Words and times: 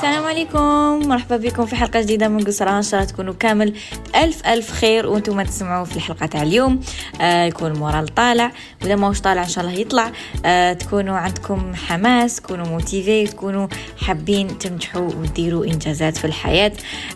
السلام 0.00 0.24
عليكم. 0.24 1.08
مرحبا 1.08 1.36
بكم 1.36 1.66
في 1.66 1.76
حلقة 1.76 2.00
جديدة 2.00 2.28
من 2.28 2.44
قصران 2.44 2.74
إن 2.74 2.82
شاء. 2.82 3.00
الله 3.00 3.12
تكونوا 3.12 3.34
كامل. 3.34 3.74
ألف 4.14 4.46
ألف 4.46 4.70
خير 4.70 5.06
وأنتم 5.06 5.42
تسمعوا 5.42 5.84
في 5.84 5.96
الحلقة 5.96 6.26
تاع 6.26 6.42
اليوم. 6.42 6.80
آه 7.20 7.44
يكون 7.44 7.72
مورال 7.72 8.14
طالع. 8.14 8.52
وإذا 8.82 8.96
ما 8.96 9.08
هوش 9.08 9.20
طالع 9.20 9.42
إن 9.42 9.48
شاء 9.48 9.64
الله 9.64 9.78
يطلع. 9.78 10.12
آه 10.44 10.72
تكونوا 10.72 11.16
عندكم 11.16 11.74
حماس. 11.74 12.36
تكونوا 12.36 12.66
موتيفي 12.66 13.26
تكونوا 13.26 13.68
حابين 13.98 14.58
تنجحوا 14.58 15.10
وتديروا 15.20 15.64
إنجازات 15.64 16.16
في 16.16 16.24
الحياة. 16.24 16.72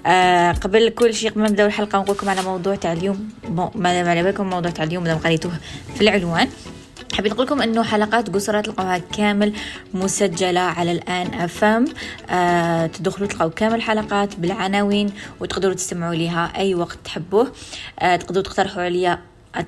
آه 0.07 0.53
قبل 0.53 0.89
كل 0.89 1.15
شيء 1.15 1.31
قبل 1.31 1.41
ما 1.41 1.49
نبداو 1.49 1.67
الحلقة 1.67 1.99
نقول 1.99 2.17
لكم 2.17 2.29
على 2.29 2.43
موضوع 2.43 2.75
تاع 2.75 2.93
اليوم. 2.93 3.29
ما 3.75 4.11
على 4.11 4.23
بالكم 4.23 4.51
موضوع 4.51 4.71
تاع 4.71 4.85
اليوم 4.85 5.05
إذا 5.05 5.15
قريتوه 5.15 5.53
في 5.95 6.01
العنوان. 6.01 6.49
حبيت 7.15 7.33
نقول 7.33 7.47
لكم 7.47 7.63
إنه 7.63 7.83
حلقات 7.83 8.35
قصرى 8.35 8.63
تلقوها 8.63 8.99
كامل 8.99 9.53
مسجلة 9.95 10.61
على 10.61 10.93
الآن 10.93 11.35
افم 11.35 11.85
آه 12.31 12.87
تدخلوا 12.87 13.29
تلقاو 13.29 13.51
كامل 13.51 13.83
حلقات 13.83 14.37
بالعناوين 14.37 15.13
وتقدروا 15.41 15.75
تستمعوا 15.75 16.15
لها 16.15 16.53
أي 16.57 16.75
وقت 16.75 16.99
تحبوه. 17.05 17.53
آه 18.01 18.17
تقدروا 18.17 18.45
تقترحوا 18.45 18.83
عليا 18.83 19.19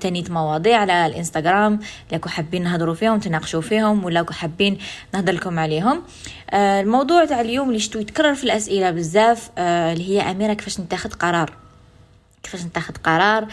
تانيت 0.00 0.30
مواضيع 0.30 0.78
على 0.78 1.06
الإنستغرام. 1.06 1.80
لكم 2.12 2.30
حابين 2.30 2.64
نهضروا 2.64 2.94
فيهم 2.94 3.18
تناقشوا 3.18 3.60
فيهم 3.60 4.04
ولا 4.04 4.22
كو 4.22 4.32
حابين 4.32 4.78
نهضر 5.14 5.32
لكم 5.32 5.58
عليهم. 5.58 6.02
آه 6.50 6.80
الموضوع 6.80 7.24
تاع 7.24 7.40
اليوم 7.40 7.68
اللي 7.68 7.80
شتو 7.80 7.98
يتكرر 7.98 8.34
في 8.34 8.44
الأسئلة 8.44 8.90
بزاف 8.90 9.50
آه 9.58 9.92
اللي 9.92 10.08
هي 10.08 10.30
أميرة 10.30 10.52
كيفاش 10.52 10.80
نتاخذ 10.80 11.10
قرار. 11.10 11.65
كيفاش 12.46 12.64
نتاخذ 12.64 12.94
قرار 13.04 13.46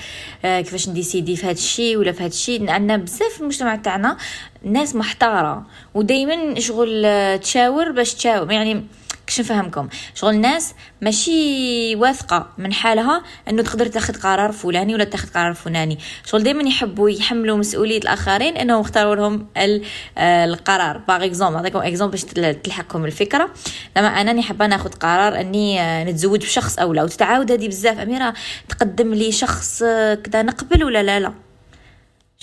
آه، 0.45 0.61
كيفاش 0.61 0.89
نديسيدي 0.89 1.35
في 1.35 1.45
هذا 1.45 1.51
الشيء 1.51 1.97
ولا 1.97 2.11
في 2.11 2.19
هذا 2.19 2.27
الشيء 2.27 2.69
عندنا 2.69 2.97
بزاف 2.97 3.33
في 3.33 3.41
المجتمع 3.41 3.75
تاعنا 3.75 4.17
ناس 4.63 4.95
محتارة 4.95 5.65
ودائما 5.93 6.59
شغل 6.59 7.05
آه، 7.05 7.35
تشاور 7.35 7.91
باش 7.91 8.13
تشاور 8.13 8.51
يعني 8.51 8.83
كش 9.33 9.39
نفهمكم 9.39 9.89
شغل 10.15 10.33
الناس 10.33 10.73
ماشي 11.01 11.95
واثقة 11.95 12.47
من 12.57 12.73
حالها 12.73 13.23
إنه 13.49 13.63
تقدر 13.63 13.87
تأخذ 13.87 14.13
قرار 14.13 14.51
فلاني 14.51 14.93
ولا 14.93 15.03
تأخذ 15.03 15.29
قرار 15.29 15.53
فلاني. 15.53 15.99
شغل 16.25 16.43
دائما 16.43 16.63
يحبوا 16.63 17.09
يحملوا 17.09 17.57
مسؤولية 17.57 17.97
الآخرين 17.97 18.57
إنهم 18.57 18.79
اختاروا 18.79 19.15
لهم 19.15 19.47
آه، 19.57 20.45
القرار. 20.45 20.97
par 20.97 21.25
exemple 21.25 21.55
نعطيكم 21.55 21.79
exemple 21.79 22.11
باش 22.11 22.23
تلحقكم 22.63 23.05
الفكرة. 23.05 23.49
لما 23.97 24.07
أنا 24.07 24.41
حابة 24.41 24.67
ناخذ 24.67 24.89
قرار 24.89 25.39
إني 25.39 25.81
آه، 25.81 26.03
نتزوج 26.03 26.39
بشخص 26.39 26.79
أو 26.79 26.93
لا. 26.93 27.03
وتتعاود 27.03 27.51
هذه 27.51 27.67
بزاف. 27.67 27.99
أميرة 27.99 28.33
تقدم 28.69 29.13
لي 29.13 29.31
شخص 29.31 29.83
آه، 29.85 30.13
كذا 30.13 30.41
نقبل 30.41 30.83
ولا 30.83 31.03
لا؟ 31.03 31.19
لا. 31.19 31.42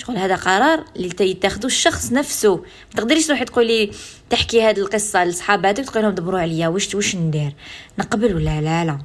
شغل 0.01 0.17
هذا 0.17 0.37
قرار 0.37 0.85
اللي 0.97 1.31
يتاخذوا 1.31 1.67
الشخص 1.67 2.13
نفسه 2.13 2.57
ما 2.57 2.97
تقدريش 2.97 3.27
تروحي 3.27 3.45
تقولي 3.45 3.91
تحكي 4.31 4.63
هذه 4.63 4.79
القصة 4.79 5.25
لصحاباتك 5.25 5.85
تقول 5.85 6.03
لهم 6.03 6.15
دبروا 6.15 6.41
عليا 6.41 6.69
واش 6.69 6.95
واش 6.95 7.17
ندير؟ 7.17 7.53
نقبل 7.99 8.35
ولا 8.35 8.61
لا 8.61 8.85
لا. 8.85 8.99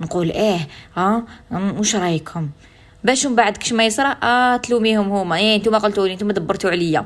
نقول 0.00 0.30
إيه 0.30 0.68
ها؟ 0.96 1.24
واش 1.50 1.96
رايكم؟ 1.96 2.50
باش 3.04 3.26
من 3.26 3.34
بعد 3.34 3.56
كش 3.56 3.72
ما 3.72 3.86
يصرى 3.86 4.16
آه 4.22 4.56
تلوميهم 4.56 5.10
هما. 5.10 5.36
إيه 5.36 5.56
نتوما 5.58 5.78
قلتوا 5.78 6.06
لي 6.08 6.14
نتوما 6.14 6.32
دبرتوا 6.32 6.70
عليا. 6.70 7.04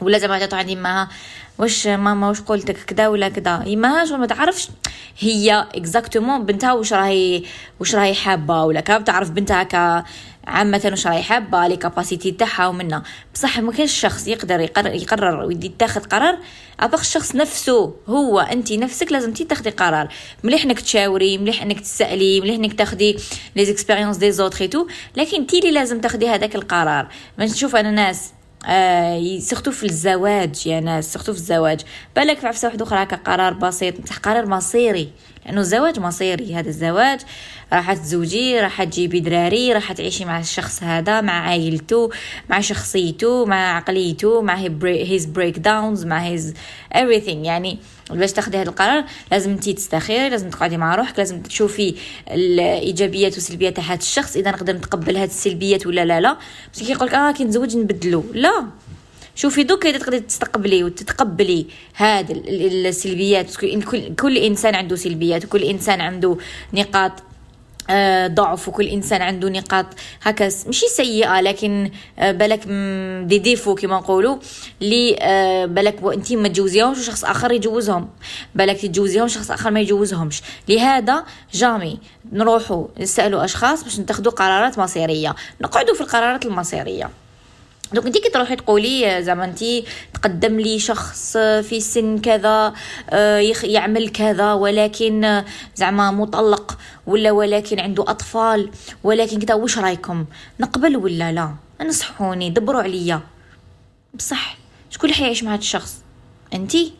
ولا 0.00 0.18
زعما 0.18 0.38
تعطوا 0.38 0.58
عندي 0.58 0.76
ما 0.76 1.08
واش 1.58 1.86
ماما 1.86 2.28
واش 2.28 2.40
قلتك 2.40 2.76
كذا 2.76 3.08
ولا 3.08 3.32
يما 3.66 4.04
شغل 4.04 4.18
ما 4.18 4.26
تعرفش 4.26 4.68
هي 5.18 5.66
exactement 5.74 6.44
بنتها 6.46 6.72
واش 6.72 6.92
راهي 6.92 7.42
واش 7.80 7.94
راهي 7.94 8.14
حابة 8.14 8.64
ولا 8.64 8.80
cap 8.80 9.04
تعرف 9.04 9.30
بنتها 9.30 9.62
ك 9.62 10.04
عامة 10.46 10.80
واش 10.84 11.06
راهي 11.06 11.22
حابة 11.22 11.66
les 11.66 11.76
capacités 11.76 12.30
تاعها 12.30 12.66
ومنا 12.66 13.02
بصح 13.34 13.58
ما 13.58 13.72
كاينش 13.72 14.00
شخص 14.00 14.28
يقدر 14.28 14.60
يقرر, 14.60 14.94
يقرر 14.94 15.44
ويتاخذ 15.44 16.00
قرار. 16.00 16.38
ابغ 16.80 17.00
الشخص 17.00 17.34
نفسه 17.34 17.94
هو 18.08 18.40
انت 18.40 18.72
نفسك 18.72 19.12
لازم 19.12 19.32
تاخذي 19.32 19.70
قرار. 19.70 20.08
مليح 20.44 20.64
إنك 20.64 20.80
تشاوري 20.80 21.38
مليح 21.38 21.62
إنك 21.62 21.80
تسألي 21.80 22.40
مليح 22.40 22.54
إنك 22.56 22.72
تاخذي 22.72 23.16
les 23.56 23.64
expériences 23.64 24.16
des 24.16 24.32
autres 24.32 24.66
tout 24.66 24.86
لكن 25.16 25.36
انت 25.36 25.54
اللي 25.54 25.70
لازم 25.70 26.00
تاخذي 26.00 26.28
هذاك 26.28 26.54
القرار. 26.54 27.08
ما 27.38 27.44
نشوف 27.44 27.76
أنا 27.76 27.90
ناس 27.90 28.32
آه 28.64 29.38
surtout 29.38 29.70
في 29.70 29.84
الزواج 29.84 30.66
يا 30.66 30.80
ناس 30.80 31.12
surtout 31.12 31.32
في 31.32 31.38
الزواج. 31.38 31.80
بالك 32.16 32.38
في 32.38 32.46
عفسة 32.46 32.68
واحدة 32.68 32.84
أخرى 32.84 33.06
كقرار 33.06 33.52
بسيط 33.52 34.12
قرار 34.12 34.46
مصيري. 34.46 35.12
لأنه 35.46 35.60
الزواج 35.60 35.98
مصيري. 35.98 36.54
هذا 36.54 36.68
الزواج 36.68 37.20
راح 37.72 37.92
تزوجي 37.92 38.60
راح 38.60 38.84
تجيبي 38.84 39.20
دراري 39.20 39.72
راح 39.72 39.92
تعيشي 39.92 40.24
مع 40.24 40.40
الشخص 40.40 40.82
هذا 40.82 41.20
مع 41.20 41.32
عائلته 41.32 42.10
مع 42.50 42.60
شخصيته 42.60 43.44
مع 43.44 43.76
عقليته 43.76 44.42
مع 44.42 44.54
his 44.84 45.24
breakdowns 45.24 46.04
مع 46.04 46.18
his 46.18 46.54
everything. 46.94 47.28
يعني 47.28 47.78
باش 48.10 48.32
تاخدي 48.32 48.56
هذا 48.56 48.68
القرار 48.68 49.04
لازم 49.32 49.50
انت 49.50 49.68
تستخيري 49.68 50.28
لازم 50.28 50.50
تقعدي 50.50 50.76
مع 50.76 50.94
روحك 50.94 51.18
لازم 51.18 51.42
تشوفي 51.42 51.94
الإيجابيات 52.30 53.34
والسلبيات 53.34 53.76
تاع 53.76 53.84
هذا 53.84 53.94
الشخص 53.94 54.36
إذا 54.36 54.50
نقدر 54.50 54.72
نتقبل 54.72 55.16
هذه 55.16 55.28
السلبيات 55.28 55.86
ولا 55.86 56.04
لا 56.04 56.20
لا. 56.20 56.36
بس 56.74 56.82
كيقول 56.82 57.08
لك 57.08 57.14
آه 57.14 57.32
كي 57.32 57.44
نتزوج 57.44 57.76
نبدلو. 57.76 58.24
لا. 58.34 58.66
شوفي 59.36 59.62
دوك 59.62 59.82
تقدري 59.82 60.20
تستقبلي 60.20 60.84
وتتقبلي 60.84 61.66
هذه 61.94 62.42
السلبيات. 62.46 63.56
كل, 63.56 64.14
كل 64.14 64.36
إنسان 64.36 64.74
عنده 64.74 64.96
سلبيات 64.96 65.44
وكل 65.44 65.62
إنسان 65.62 66.00
عنده 66.00 66.36
نقاط 66.74 67.12
آه، 67.90 68.26
ضعف 68.26 68.68
وكل 68.68 68.86
إنسان 68.86 69.22
عنده 69.22 69.48
نقاط. 69.48 69.86
هكا 70.22 70.44
ماشي 70.66 70.86
سيئة 70.86 71.40
لكن 71.40 71.90
آه، 72.18 72.32
بالك 72.32 72.66
دي 73.28 73.38
ديفو 73.38 73.74
كما 73.74 73.96
نقولوا 73.96 74.36
اللي 74.82 75.16
آه، 75.20 75.66
بالك 75.66 76.04
انت 76.04 76.32
ما 76.32 76.48
تجوزيهمش 76.48 76.98
وشخص 76.98 77.24
آخر 77.24 77.52
يجوزهم. 77.52 78.08
بالك 78.54 78.80
تجوزيهم 78.80 79.28
شخص 79.28 79.50
آخر 79.50 79.70
ما 79.70 79.80
يجوزهمش. 79.80 80.42
لهذا 80.68 81.24
jamais 81.52 81.98
نروحوا 82.32 82.86
نسالوا 83.00 83.44
أشخاص 83.44 83.84
باش 83.84 84.00
نتخذوا 84.00 84.32
قرارات 84.32 84.78
مصيرية. 84.78 85.34
نقعدوا 85.60 85.94
في 85.94 86.00
القرارات 86.00 86.46
المصيرية. 86.46 87.10
donc 87.92 88.06
انت 88.06 88.18
كي 88.18 88.28
تروحي 88.28 88.56
تقولي 88.56 89.22
زعما 89.22 89.44
انت 89.44 89.64
تقدم 90.14 90.60
لي 90.60 90.78
شخص 90.78 91.36
في 91.36 91.80
سن 91.80 92.18
كذا 92.18 92.74
آه، 93.10 93.38
يعمل 93.64 94.08
كذا 94.08 94.52
ولكن 94.52 95.42
زعما 95.76 96.10
مطلق 96.10 96.78
ولا 97.06 97.30
ولكن 97.30 97.80
عنده 97.80 98.02
أطفال 98.02 98.70
ولكن 99.04 99.38
كذا 99.38 99.54
واش 99.54 99.78
رايكم؟ 99.78 100.24
نقبل 100.60 100.96
ولا 100.96 101.32
لا؟ 101.32 101.54
نصحوني 101.84 102.50
دبروا 102.50 102.82
عليا. 102.82 103.20
بصح 104.14 104.56
شكون 104.90 105.10
اللي 105.10 105.22
حيعيش 105.22 105.44
مع 105.44 105.52
هذا 105.52 105.60
الشخص؟ 105.60 105.94
انتي؟ 106.54 106.92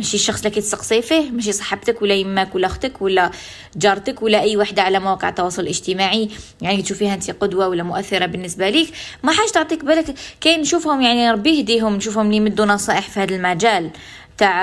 ماشي 0.00 0.16
الشخص 0.16 0.38
اللي 0.38 0.50
كتسقسي 0.50 1.02
فيه 1.02 1.30
ماشي 1.30 1.52
صاحبتك 1.52 2.02
ولا 2.02 2.14
يماك 2.14 2.54
ولا 2.54 2.66
أختك 2.66 3.02
ولا 3.02 3.30
جارتك 3.76 4.22
ولا 4.22 4.40
أي 4.40 4.56
وحدة 4.56 4.82
على 4.82 4.98
مواقع 5.00 5.28
التواصل 5.28 5.62
الاجتماعي. 5.62 6.28
يعني 6.60 6.82
تشوفيها 6.82 7.14
انت 7.14 7.30
قدوة 7.30 7.68
ولا 7.68 7.82
مؤثرة 7.82 8.26
بالنسبة 8.26 8.68
ليك. 8.68 8.92
ما 9.22 9.32
حاجة 9.32 9.50
تعطيك 9.50 9.84
بالك. 9.84 10.14
كاين 10.40 10.60
نشوفهم 10.60 11.02
يعني 11.02 11.30
ربي 11.30 11.58
يهديهم 11.58 11.96
نشوفهم 11.96 12.26
اللي 12.26 12.36
يمدوا 12.36 12.66
نصائح 12.66 13.08
في 13.08 13.20
هذا 13.20 13.34
المجال. 13.34 13.90
تاع 14.38 14.60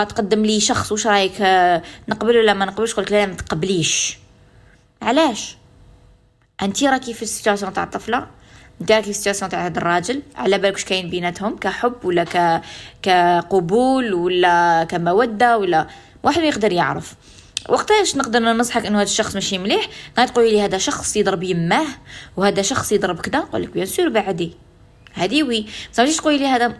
آه 0.00 0.04
تقدم 0.04 0.44
لي 0.44 0.60
شخص 0.60 0.92
وش 0.92 1.06
رايك 1.06 1.40
آه 1.40 1.82
نقبل 2.08 2.36
ولا 2.36 2.54
ما 2.54 2.64
نقبلش؟ 2.64 2.94
قلت 2.94 3.10
لا 3.10 3.26
ما 3.26 3.34
تقبليش. 3.34 4.18
علاش؟ 5.02 5.56
انت 6.62 6.84
راكي 6.84 7.14
في 7.14 7.22
ال 7.22 7.27
situation 7.27 7.72
تاع 7.72 7.84
الطفلة. 7.84 8.26
داك 8.80 9.08
ال 9.08 9.12
situation 9.12 9.50
تاع 9.50 9.66
هذا 9.66 9.78
الراجل. 9.78 10.22
على 10.36 10.58
بالك 10.58 10.74
واش 10.74 10.84
كاين 10.84 11.10
بيناتهم؟ 11.10 11.56
كحب 11.56 11.94
ولا 12.04 12.24
ك 12.24 12.62
كقبول 13.02 14.14
ولا 14.14 14.84
كمودة 14.84 15.58
ولا 15.58 15.86
واحد 16.22 16.42
يقدر 16.42 16.72
يعرف. 16.72 17.14
وقتاش 17.68 18.16
نقدر 18.16 18.38
ننصحك 18.38 18.86
إنه 18.86 18.98
هذا 18.98 19.04
الشخص 19.04 19.34
ماشي 19.34 19.58
مليح؟ 19.58 19.88
تقولي 20.16 20.50
لي 20.50 20.62
هذا 20.62 20.78
شخص 20.78 21.16
يضرب 21.16 21.42
يماه 21.42 21.86
وهذا 22.36 22.62
شخص 22.62 22.92
يضرب 22.92 23.20
كذا 23.20 23.38
نقول 23.38 23.62
لك 23.62 23.68
bien 23.68 23.86
sûr 23.86 24.08
بعدي. 24.08 24.52
هذه 25.14 25.42
oui. 25.42 25.66
صافي 25.92 26.16
تقولي 26.16 26.38
لي 26.38 26.46
هذا 26.46 26.74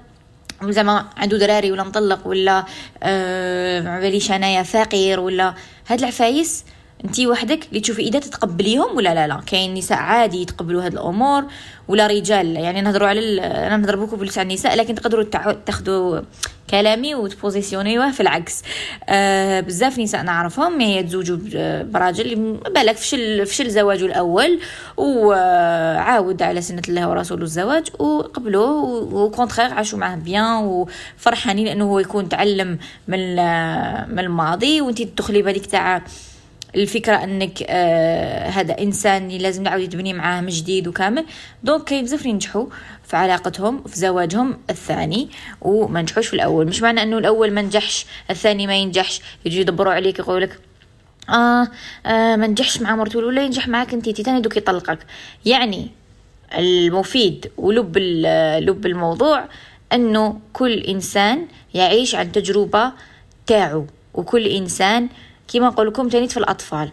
زعما 0.62 1.06
عنده 1.16 1.38
دراري 1.38 1.72
ولا 1.72 1.84
مطلق 1.84 2.26
ولا 2.26 2.64
آه 3.02 3.80
ما 3.80 4.00
باليش 4.00 4.30
أنايا 4.30 4.62
فقير 4.62 5.20
ولا 5.20 5.54
هاد 5.88 5.98
العفايس؟ 5.98 6.64
انت 7.04 7.20
وحدك 7.20 7.68
اللي 7.68 7.80
تشوفي 7.80 8.02
إذا 8.02 8.18
تتقبليهم 8.18 8.96
ولا 8.96 9.14
لا 9.14 9.26
لا. 9.26 9.40
كاين 9.46 9.74
نساء 9.74 9.98
عادي 9.98 10.42
يتقبلوا 10.42 10.82
هذه 10.82 10.92
الأمور 10.92 11.44
ولا 11.88 12.06
رجال. 12.06 12.56
يعني 12.56 12.80
نهضروا 12.80 13.08
على 13.08 13.40
أنا 13.42 13.76
نهضر 13.76 13.96
بكم 13.96 14.16
بلسان 14.16 14.50
النساء 14.50 14.76
لكن 14.76 14.94
تقدروا 14.94 15.24
تاخذوا 15.66 16.20
كلامي 16.70 17.14
وت 17.14 17.28
positionni 17.28 17.96
وه 17.96 18.10
في 18.10 18.20
العكس. 18.20 18.62
آه 19.08 19.60
بزاف 19.60 19.98
نساء 19.98 20.22
نعرفهم 20.22 20.80
هي 20.80 21.02
تزوجوا 21.02 21.38
براجل 21.82 22.58
بالك 22.74 22.96
فشل 22.96 23.46
فشل 23.46 23.70
زواجه 23.70 24.06
الأول 24.06 24.60
وعاود 24.96 26.42
على 26.42 26.60
سنة 26.60 26.82
الله 26.88 27.08
ورسوله 27.08 27.42
الزواج 27.42 27.86
وقبلوه 27.98 28.74
وكونتخير 29.14 29.74
عاشوا 29.74 29.98
معاه 29.98 30.16
بيان 30.16 30.86
وفرحانين 31.18 31.66
لأنه 31.66 31.84
هو 31.84 31.98
يكون 31.98 32.28
تعلم 32.28 32.78
من 33.08 33.34
من 34.14 34.18
الماضي. 34.18 34.80
وانت 34.80 35.02
تدخلي 35.02 35.42
بهذيك 35.42 35.66
تاع 35.66 36.02
الفكرة 36.74 37.24
أنك 37.24 37.62
آه 37.66 38.48
هذا 38.48 38.78
إنسان 38.78 39.28
لازم 39.28 39.62
نعاود 39.62 39.88
تبني 39.88 40.12
معاه 40.12 40.40
من 40.40 40.48
جديد 40.48 40.88
وكامل. 40.88 41.24
دونك 41.64 41.84
كاين 41.84 42.04
بزاف 42.04 42.26
ينجحوا 42.26 42.66
في 43.04 43.16
علاقتهم 43.16 43.82
في 43.84 43.98
زواجهم. 43.98 44.58
الثاني 44.70 45.28
وما 45.60 46.02
نجحوش 46.02 46.26
في 46.26 46.34
الأول. 46.34 46.66
مش 46.66 46.82
معنى 46.82 47.02
أنه 47.02 47.18
الأول 47.18 47.50
ما 47.50 47.62
نجحش 47.62 48.06
الثاني 48.30 48.66
ما 48.66 48.76
ينجحش. 48.76 49.20
يجي 49.44 49.60
يدبروا 49.60 49.92
عليك 49.92 50.18
يقول 50.18 50.42
لك 50.42 50.60
آه, 51.28 51.68
آه 52.06 52.36
ما 52.36 52.46
نجحش 52.46 52.80
مع 52.80 52.96
مرته 52.96 53.18
ولا 53.18 53.42
ينجح 53.42 53.68
معك 53.68 53.92
أنت 53.94 54.10
تاني 54.10 54.40
دوك 54.40 54.56
يطلقك. 54.56 54.98
يعني 55.46 55.88
المفيد 56.58 57.50
ولب 57.56 57.98
لب 57.98 58.86
الموضوع 58.86 59.44
أنه 59.92 60.40
كل 60.52 60.72
إنسان 60.72 61.46
يعيش 61.74 62.14
عن 62.14 62.32
تجربة 62.32 62.92
تاعو 63.46 63.86
وكل 64.14 64.46
إنسان 64.46 65.08
كما 65.48 65.68
نقول 65.68 65.86
لكم 65.86 66.08
تاني 66.08 66.28
في 66.28 66.36
الأطفال. 66.36 66.90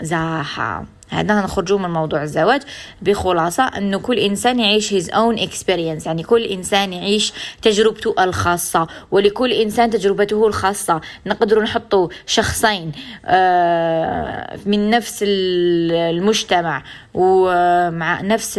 زاحة. 0.00 0.84
هذا 1.08 1.40
نخرجوا 1.40 1.78
من 1.78 1.90
موضوع 1.90 2.22
الزواج 2.22 2.62
بخلاصة 3.02 3.64
أنه 3.64 3.98
كل 3.98 4.18
إنسان 4.18 4.60
يعيش 4.60 4.94
his 4.94 5.06
own 5.06 5.38
experience. 5.38 6.06
يعني 6.06 6.22
كل 6.22 6.42
إنسان 6.42 6.92
يعيش 6.92 7.32
تجربته 7.62 8.14
الخاصة 8.24 8.86
ولكل 9.10 9.52
إنسان 9.52 9.90
تجربته 9.90 10.46
الخاصة. 10.46 11.00
نقدر 11.26 11.62
نحطوا 11.62 12.08
شخصين 12.26 12.92
آه، 13.24 14.58
من 14.66 14.90
نفس 14.90 15.24
المجتمع 15.26 16.82
ومع 17.14 18.20
نفس 18.20 18.58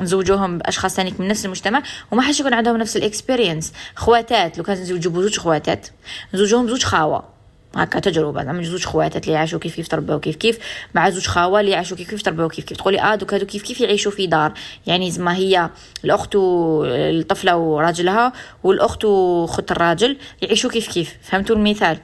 نزوجوهم 0.00 0.58
بأشخاص 0.58 0.94
ثاني 0.94 1.14
من 1.18 1.28
نفس 1.28 1.44
المجتمع 1.44 1.82
وما 2.10 2.22
حش 2.22 2.40
يكون 2.40 2.54
عندهم 2.54 2.76
نفس 2.76 2.96
الاكسبيرينس 2.96 3.72
خواتات. 3.94 4.58
لو 4.58 4.64
كان 4.64 4.76
نزوجوا 4.76 5.12
بزوج 5.12 5.38
خواتات 5.38 5.88
نزوجوهم 6.34 6.68
زوج 6.68 6.82
خاوة. 6.84 7.37
هكا 7.76 8.00
تجربة. 8.00 8.44
زعما 8.44 8.62
زوج 8.62 8.84
خواتات 8.84 9.24
اللي 9.24 9.34
يعيشوا 9.34 9.58
كيف 9.58 9.76
كيف 9.76 9.88
تربوا 9.88 10.18
كيف 10.18 10.36
كيف 10.36 10.58
مع 10.94 11.10
زوج 11.10 11.26
خاوة 11.26 11.60
اللي 11.60 11.70
يعيشوا 11.70 11.96
كيف 11.96 12.10
كيف 12.10 12.22
تربوا 12.22 12.48
كيف 12.48 12.64
كيف. 12.64 12.78
تقولي 12.78 13.00
آه 13.00 13.14
دوك 13.14 13.34
هادو 13.34 13.46
كيف 13.46 13.62
كيف 13.62 13.80
يعيشوا 13.80 14.12
في 14.12 14.26
دار. 14.26 14.52
يعني 14.86 15.10
زعما 15.10 15.36
هي 15.36 15.70
الأخت 16.04 16.30
الطفلة 16.34 17.56
وراجلها 17.56 18.32
والأخت 18.64 19.04
وخت 19.04 19.70
الراجل 19.70 20.16
يعيشوا 20.42 20.70
كيف 20.70 20.92
كيف. 20.92 21.16
فهمتوا 21.22 21.56
المثال؟ 21.56 21.98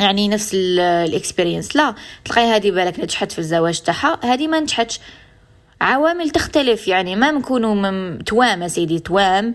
يعني 0.00 0.28
نفس 0.28 0.50
ال 0.54 0.64
experience. 0.64 1.76
لا 1.76 1.94
تلقاي 2.24 2.44
هذه 2.44 2.70
بالك 2.70 3.00
نجحت 3.00 3.32
في 3.32 3.38
الزواج 3.38 3.80
تاعها 3.80 4.18
هذه 4.24 4.46
ما 4.46 4.60
نجحتش. 4.60 5.00
عوامل 5.80 6.30
تختلف. 6.30 6.88
يعني 6.88 7.16
ما 7.16 7.30
نكونوا. 7.30 8.18
توام 8.22 8.68
سيدي 8.68 8.98
توام. 8.98 9.54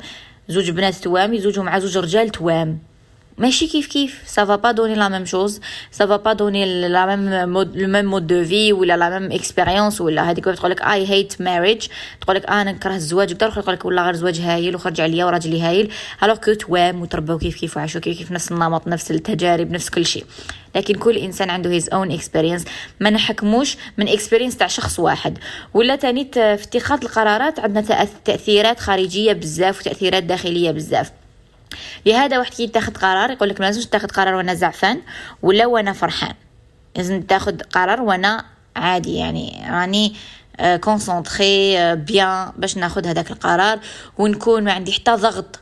زوج 0.49 0.69
بنات 0.69 0.95
توام 0.95 1.33
يزوجوا 1.33 1.63
مع 1.63 1.79
زوج 1.79 1.97
رجال 1.97 2.29
توام. 2.29 2.90
ماشي 3.37 3.67
كيف 3.67 3.87
كيف. 3.87 4.21
ça 4.25 4.45
va 4.45 4.55
pas 4.55 4.71
donner 4.71 4.95
la 4.95 5.09
même 5.09 5.25
chose 5.25 5.59
pas 5.99 6.33
donner 6.33 6.87
la 6.87 7.15
même 7.15 7.49
mode 7.49 7.77
le 7.77 7.87
même 7.87 8.05
mode 8.05 8.27
de 8.27 8.45
vie 8.45 8.73
ولا 8.73 8.97
la 8.97 9.19
même 9.19 9.31
expérience 9.31 10.01
ولا 10.01 10.31
هذيك 10.31 10.45
تقول 10.45 10.71
لك 10.71 10.81
I 10.81 11.09
hate 11.09 11.41
marriage 11.41 11.87
تقول 12.21 12.35
لك 12.35 12.49
أنا 12.49 12.71
نكره 12.71 12.95
الزواج. 12.95 13.33
بدل 13.33 13.47
يقول 13.47 13.73
لك 13.73 13.85
والله 13.85 14.03
غير 14.03 14.15
زواج 14.15 14.39
هايل 14.39 14.75
وخرج 14.75 15.01
عليا 15.01 15.25
وراجلي 15.25 15.61
هايل. 15.61 15.91
alors 16.23 16.37
que 16.37 16.53
توام 16.53 17.01
وتربوا 17.01 17.37
كيف 17.37 17.59
كيف 17.59 17.77
وعاشوا 17.77 18.01
كيف 18.01 18.17
كيف 18.17 18.31
نفس 18.31 18.51
النمط 18.51 18.87
نفس 18.87 19.11
التجارب 19.11 19.71
نفس 19.71 19.89
كل 19.89 20.05
شيء. 20.05 20.25
لكن 20.75 20.95
كل 20.95 21.17
إنسان 21.17 21.49
عنده 21.49 21.69
his 21.69 21.89
own 21.89 22.11
experience 22.11 22.65
ما 22.99 23.09
نحكموش 23.09 23.77
من 23.97 24.07
experience 24.07 24.57
تاع 24.57 24.67
شخص 24.67 24.99
واحد. 24.99 25.37
ولا 25.73 25.95
تاني 25.95 26.29
في 26.33 26.53
اتخاذ 26.63 26.99
القرارات 27.03 27.59
عندنا 27.59 28.07
تأثيرات 28.25 28.79
خارجية 28.79 29.33
بزاف 29.33 29.79
وتأثيرات 29.79 30.23
داخلية 30.23 30.71
بزاف. 30.71 31.11
لهذا 32.05 32.39
واحد 32.39 32.53
كي 32.53 32.63
يتاخذ 32.63 32.93
قرار 32.93 33.31
يقول 33.31 33.49
لك 33.49 33.59
ما 33.59 33.65
لازمش 33.65 33.85
تاخذ 33.85 34.07
قرار 34.07 34.35
وأنا 34.35 34.53
زعفان 34.53 35.01
ولا 35.41 35.65
وأنا 35.65 35.93
فرحان. 35.93 36.35
لازم 36.95 37.21
تاخذ 37.21 37.57
قرار 37.57 38.01
وأنا 38.01 38.45
عادي 38.75 39.15
يعني 39.15 39.67
راني 39.69 40.15
concentrée 40.81 41.79
آه، 41.79 41.93
bien 41.93 42.27
آه، 42.27 42.53
باش 42.57 42.77
ناخذ 42.77 43.07
هذاك 43.07 43.31
القرار 43.31 43.79
ونكون 44.17 44.63
ما 44.63 44.73
عندي 44.73 44.91
حتى 44.91 45.11
ضغط. 45.11 45.59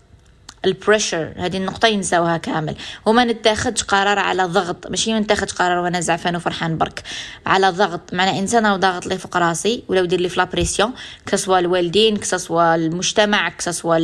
ال 0.66 0.74
pressure 0.74 1.34
هذه 1.38 1.58
النقطة 1.58 1.88
ينساوها 1.88 2.38
كامل. 2.38 2.76
وما 3.06 3.24
نتاخدش 3.24 3.84
قرار 3.84 4.20
على 4.20 4.44
ضغط 4.44 4.88
ماشي 4.88 5.14
ما 5.14 5.20
قرار 5.54 5.78
وأنا 5.78 6.00
زعفان 6.00 6.36
وفرحان 6.36 6.78
برك. 6.78 7.04
على 7.46 7.70
ضغط 7.70 8.14
معنى 8.14 8.40
إنسان 8.40 8.66
أو 8.66 8.76
ضاغط 8.78 9.06
لي 9.06 9.18
فوق 9.18 9.38
راسي 9.38 9.84
ولا 9.88 10.00
يدير 10.00 10.20
لي 10.20 10.30
في 10.30 10.38
la 10.38 10.49
pression 10.49 10.94
كسوا 11.26 11.60
الوالدين 11.60 12.18
كسوا 12.18 12.76
المجتمع 12.76 13.50
كسوا 13.50 13.98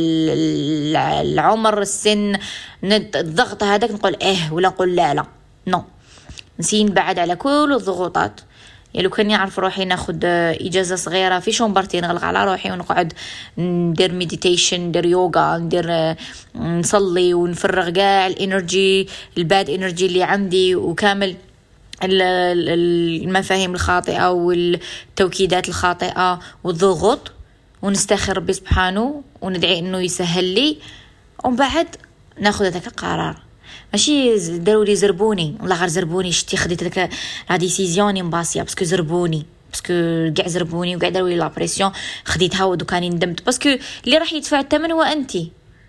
العمر 1.20 1.80
السن. 1.82 2.38
الضغط 2.84 3.62
هذاك 3.62 3.90
نقول 3.90 4.16
آه 4.22 4.52
ولا 4.52 4.68
نقول 4.68 4.96
لا 4.96 5.14
لا. 5.14 5.26
nous 5.66 6.88
بعد 6.88 7.18
على 7.18 7.36
كل 7.36 7.72
الضغوطات. 7.76 8.40
يعني 8.96 9.08
لو 9.08 9.14
كان 9.14 9.30
يعرف 9.30 9.58
روحي 9.58 9.84
ناخد 9.84 10.24
إجازة 10.24 10.96
صغيرة 10.96 11.38
في 11.38 11.52
chambre 11.52 11.89
تي 11.89 12.00
نغلق 12.00 12.24
على 12.24 12.44
روحي 12.44 12.70
ونقعد 12.70 13.12
ندير 13.58 14.12
méditation 14.12 14.80
ندير 14.80 15.06
يوغا 15.06 15.58
ندير 15.58 16.14
نصلي 16.54 17.34
ونفرغ 17.34 17.90
كاع 17.90 18.26
ال 18.26 18.38
energy 18.38 19.08
ال 19.38 19.46
bad 19.46 19.70
energy 19.70 20.06
اللي 20.06 20.22
عندي 20.22 20.74
وكامل 20.74 21.36
المفاهيم 22.02 23.74
الخاطئة 23.74 24.30
والتوكيدات 24.30 25.68
الخاطئة 25.68 26.40
والضغوط 26.64 27.32
ونستخير 27.82 28.36
ربي 28.36 28.52
سبحانه 28.52 29.22
وندعي 29.40 29.78
إنه 29.78 29.98
يسهل 29.98 30.44
لي. 30.44 30.78
ومن 31.44 31.56
بعد 31.56 31.86
ناخذ 32.40 32.64
هذاك 32.64 32.86
القرار. 32.86 33.45
ماشي 33.92 34.38
داروا 34.58 34.84
لي 34.84 34.96
زربوني 34.96 35.56
والله 35.60 35.76
غير 35.76 35.88
زربوني 35.88 36.32
شتي 36.32 36.56
خديت 36.56 36.84
داك 36.84 37.10
la 37.50 37.56
décision 37.56 38.22
مباسيه 38.22 38.62
parce 38.62 38.76
que 38.76 38.84
زربوني 38.84 39.46
parce 39.70 39.84
que 39.84 39.92
كاع 40.36 40.48
زربوني 40.48 40.96
وكاع 40.96 41.08
داروا 41.08 41.28
لي 41.28 41.36
la 41.36 41.47
pression 41.47 41.92
خديتها 42.24 42.64
ودوكا 42.64 43.00
ندمت 43.00 43.46
parce 43.46 43.60
que 43.60 43.68
اللي 44.04 44.18
راح 44.18 44.32
يدفع 44.32 44.60
الثمن 44.60 44.92
هو 44.92 45.02
انت. 45.02 45.36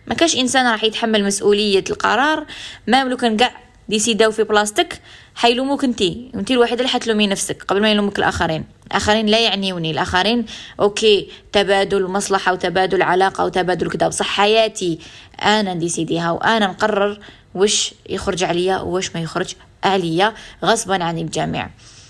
ما 0.07 0.15
كاش 0.15 0.35
انسان 0.35 0.71
راح 0.71 0.83
يتحمل 0.83 1.23
مسؤولية 1.23 1.83
القرار 1.89 2.45
ما 2.87 3.03
لو 3.03 3.17
كان 3.17 3.37
كاع 3.37 3.51
décidaw 3.89 4.31
في 4.31 4.43
بلاصتك 4.43 5.01
حيلوموك 5.35 5.83
انتي 5.83 6.31
انتي 6.35 6.53
الوحيدة 6.53 6.77
اللي 6.81 6.89
حتلومي 6.89 7.27
نفسك 7.27 7.63
قبل 7.63 7.81
ما 7.81 7.91
يلومك 7.91 8.19
الآخرين. 8.19 8.65
الآخرين 8.87 9.25
لا 9.25 9.39
يعنيوني 9.39 9.91
الآخرين 9.91 10.45
أوكي 10.79 11.29
تبادل 11.51 12.07
مصلحة 12.07 12.53
وتبادل 12.53 13.01
علاقة 13.01 13.45
وتبادل 13.45 13.89
كذا 13.89 14.07
بصح 14.07 14.25
حياتي 14.25 14.99
أنا 15.41 15.73
ديسيديها 15.73 16.31
وأنا 16.31 16.67
نقرر 16.67 17.19
وش 17.57 17.93
يخرج 18.09 18.43
عليا 18.43 18.77
وش 18.79 19.15
ما 19.15 19.21
يخرج 19.21 19.55
عليا 19.83 20.33
غصبا 20.65 21.03
عن 21.03 21.17
الجميع 21.17 21.69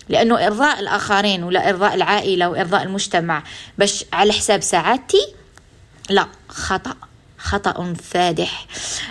لأنه 0.10 0.48
إرضاء 0.48 0.80
الآخرين 0.80 1.44
ولا 1.44 1.70
إرضاء 1.70 1.96
العائلة 1.96 2.50
وإرضاء 2.50 2.84
المجتمع 2.84 3.44
باش 3.78 4.06
على 4.14 4.34
حساب 4.34 4.62
سعادتي 4.62 5.34
لا 6.10 6.28
خطأ 6.50 6.96
خطأ 7.38 7.94
فادح. 7.94 8.66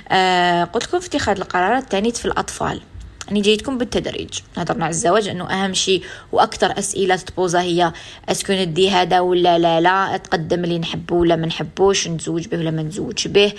آه 0.09 0.65
قلت 0.65 0.85
لكم 0.85 1.01
في 1.01 1.07
اتخاذ 1.07 1.37
القرارات 1.37 1.83
الثانية 1.83 2.13
في 2.13 2.25
الأطفال. 2.25 2.81
أنا 3.31 3.41
جيتكم 3.41 3.79
بالتدريج. 3.79 4.29
هضرنا 4.57 4.85
على 4.85 4.91
الزواج 4.91 5.29
أنه 5.29 5.51
أهم 5.51 5.75
شيء 5.75 6.03
وأكثر 6.33 6.79
أسئلة 6.79 7.17
تبوزا 7.17 7.61
هي 7.61 7.93
est-ce 8.29 8.45
que 8.45 8.53
ندي 8.53 8.91
هذا 8.91 9.21
ولا 9.21 9.59
لا 9.59 9.81
لا 9.81 10.17
تقدم 10.17 10.65
اللي 10.65 10.79
نحبه 10.79 11.15
ولا 11.15 11.37
ما 11.37 11.47
نحبوش 11.47 12.09
نتزوج 12.09 12.47
به 12.47 12.59
ولا 12.59 12.71
ما 12.71 12.83
نتزوجش 12.83 13.29
به. 13.29 13.53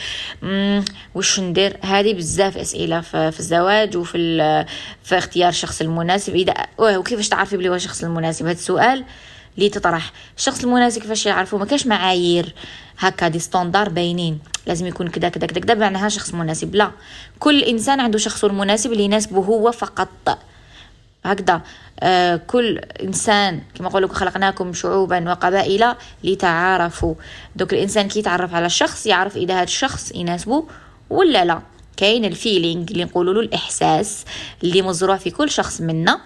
وش 1.15 1.39
ندير؟ 1.39 1.77
هذه 1.81 2.13
بزاف 2.13 2.57
أسئلة 2.57 3.01
في 3.01 3.39
الزواج 3.39 3.97
وفي 3.97 4.17
في 5.03 5.17
اختيار 5.17 5.49
الشخص 5.49 5.81
المناسب. 5.81 6.35
إذا 6.35 6.53
وكيفاش 6.79 7.29
تعرفي 7.29 7.57
بلي 7.57 7.69
هو 7.69 7.75
الشخص 7.75 8.03
المناسب؟ 8.03 8.45
هذا 8.45 8.55
السؤال 8.55 9.03
اللي 9.57 9.69
تطرح. 9.69 10.11
الشخص 10.37 10.63
المناسب 10.63 11.01
كيفاش 11.01 11.25
يعرفوا 11.25 11.59
ما 11.59 11.65
كاش 11.65 11.87
معايير. 11.87 12.53
هكا 12.99 13.27
des 13.27 13.39
standards 13.39 13.89
باينين. 13.89 14.39
لازم 14.67 14.85
يكون 14.85 15.07
كذا 15.07 15.29
كذا 15.29 15.47
كذا 15.47 15.59
كذا 15.59 15.75
معناها 15.75 16.09
شخص 16.09 16.33
مناسب. 16.33 16.75
لا. 16.75 16.91
كل 17.39 17.63
إنسان 17.63 17.99
عنده 17.99 18.17
شخصه 18.17 18.47
المناسب 18.47 18.91
اللي 18.91 19.03
يناسبه 19.03 19.37
هو 19.37 19.71
فقط. 19.71 20.39
هكذا. 21.25 21.61
آه 21.99 22.35
كل 22.35 22.77
إنسان 22.77 23.61
كما 23.75 23.89
نقول 23.89 24.09
خلقناكم 24.09 24.73
شعوبا 24.73 25.31
وقبائل 25.31 25.95
لتعارفوا. 26.23 27.15
دوك 27.55 27.73
الإنسان 27.73 28.07
كي 28.07 28.19
يتعرف 28.19 28.53
على 28.53 28.65
الشخص 28.65 29.05
يعرف 29.05 29.37
إذا 29.37 29.53
هذا 29.53 29.63
الشخص 29.63 30.11
يناسبه 30.15 30.63
ولا 31.09 31.45
لا. 31.45 31.61
كاين 31.97 32.25
الفيلينغ 32.25 32.85
اللي 32.91 33.03
نقولوا 33.03 33.33
له 33.33 33.39
الإحساس 33.39 34.25
اللي 34.63 34.81
مزروع 34.81 35.17
في 35.17 35.29
كل 35.29 35.49
شخص 35.49 35.81
منا. 35.81 36.19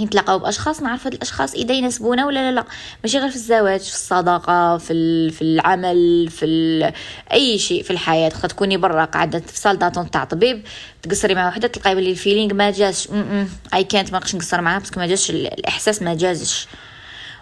نتلاقاو 0.00 0.38
بأشخاص 0.38 0.82
نعرف 0.82 1.06
هاد 1.06 1.14
الأشخاص 1.14 1.54
إذا 1.54 1.74
يناسبونا 1.74 2.26
ولا 2.26 2.50
لا 2.50 2.54
لا. 2.54 2.64
ماشي 3.04 3.18
غير 3.18 3.30
في 3.30 3.36
الزواج 3.36 3.80
في 3.80 3.94
الصداقة 3.94 4.78
في 4.78 5.30
في 5.30 5.42
العمل 5.42 6.28
في 6.30 6.92
أي 7.32 7.58
شيء 7.58 7.82
في 7.82 7.90
الحياة. 7.90 8.28
تقدر 8.28 8.48
تكوني 8.48 8.76
برا 8.76 9.04
قاعدة 9.04 9.38
في 9.38 9.58
صال 9.58 9.78
داتون 9.78 10.10
تاع 10.10 10.24
طبيب 10.24 10.62
تقصري 11.02 11.34
مع 11.34 11.48
وحدة 11.48 11.68
تلقاي 11.68 11.94
بلي 11.94 12.10
ال 12.10 12.15
feeling 12.15 12.54
ما 12.54 12.70
جاش. 12.70 13.08
اي 13.74 13.84
كانت 13.84 14.12
ما 14.12 14.18
نقدرش 14.18 14.34
نقصر 14.34 14.60
معاها 14.60 14.78
parce 14.78 14.92
que 14.92 15.00
ما 15.00 15.06
جاش 15.06 15.30
الإحساس 15.30 16.02
ما 16.02 16.14
جازش. 16.14 16.66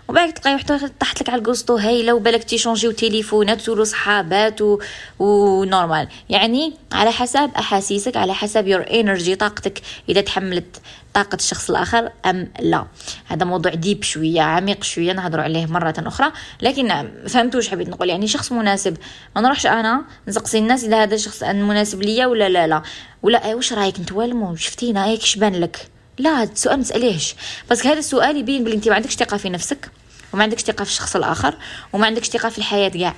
وبعد 0.08 0.32
تلقاي 0.32 0.54
وحدة 0.54 0.92
طاحت 1.00 1.20
لك 1.20 1.28
على 1.28 1.38
الكوستو 1.38 1.76
هايلة 1.76 2.12
وبالك 2.12 2.44
تي 2.44 2.53
échangiw 2.53 2.90
تليفونات 2.92 3.68
ولو 3.68 3.84
صحابات 3.84 4.62
و... 4.62 4.78
و 5.18 5.29
normal. 5.29 6.08
يعني 6.28 6.74
على 6.92 7.12
حسب 7.12 7.50
أحاسيسك 7.58 8.16
على 8.16 8.34
حسب 8.34 8.66
your 8.66 8.84
energy 9.00 9.36
طاقتك 9.36 9.82
إذا 10.08 10.20
تحملت 10.20 10.80
طاقة 11.18 11.36
الشخص 11.36 11.70
الآخر 11.70 12.12
أم 12.26 12.48
لا؟ 12.60 12.86
هذا 13.26 13.44
موضوع 13.44 13.74
deep 13.74 14.02
شوية 14.02 14.40
عميق 14.40 14.84
شوية 14.84 15.12
نهضروا 15.12 15.44
عليه 15.44 15.66
مرة 15.66 15.94
أخرى. 15.98 16.32
لكن 16.62 17.10
فهمتوش 17.28 17.68
حبيت 17.68 17.88
نقول؟ 17.88 18.08
يعني 18.08 18.26
شخص 18.26 18.52
مناسب. 18.52 18.96
ما 19.36 19.42
نروحش 19.42 19.66
أنا 19.66 20.04
نسقسي 20.28 20.58
الناس 20.58 20.84
إذا 20.84 21.02
هذا 21.02 21.14
الشخص 21.14 21.42
مناسب 21.42 22.02
ليا 22.02 22.26
ولا 22.26 22.48
لا 22.48 22.66
لا. 22.66 22.82
ولا 23.22 23.44
أي 23.44 23.54
واش 23.54 23.72
رأيك؟ 23.72 24.00
نتوالموا 24.00 24.56
شفتينا 24.56 25.04
اي 25.04 25.16
كشبان 25.16 25.60
لك؟ 25.60 25.88
لا 26.18 26.42
السؤال 26.42 26.76
ما 26.76 26.82
تسأليهش. 26.82 27.34
بس 27.70 27.86
هذا 27.86 27.98
السؤال 27.98 28.36
يبين 28.36 28.64
بلي 28.64 28.74
أنت 28.74 28.88
ما 28.88 28.94
عندكش 28.94 29.14
ثقة 29.14 29.36
في 29.36 29.50
نفسك 29.50 29.90
وما 30.32 30.42
عندكش 30.42 30.62
ثقة 30.62 30.84
في 30.84 30.90
الشخص 30.90 31.16
الآخر 31.16 31.54
وما 31.92 32.06
عندكش 32.06 32.28
ثقة 32.28 32.48
في 32.48 32.58
الحياة 32.58 32.88
كاع 32.88 33.14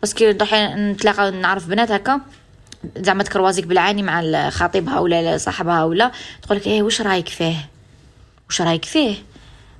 parce 0.00 0.15
que 0.15 0.24
نتلاقى 0.54 1.30
نعرف 1.30 1.66
بنات 1.66 1.90
هكا 1.90 2.20
زعما 2.96 3.22
تcroisيك 3.22 3.66
بالعاني 3.66 4.02
مع 4.02 4.50
خطيبها 4.50 4.98
ولا 4.98 5.38
صاحبها 5.38 5.84
ولا 5.84 6.12
تقول 6.42 6.58
لك 6.58 6.66
إيه 6.66 6.82
واش 6.82 7.00
رايك 7.00 7.28
فيه؟ 7.28 7.68
واش 8.48 8.62
رايك 8.62 8.84
فيه؟ 8.84 9.14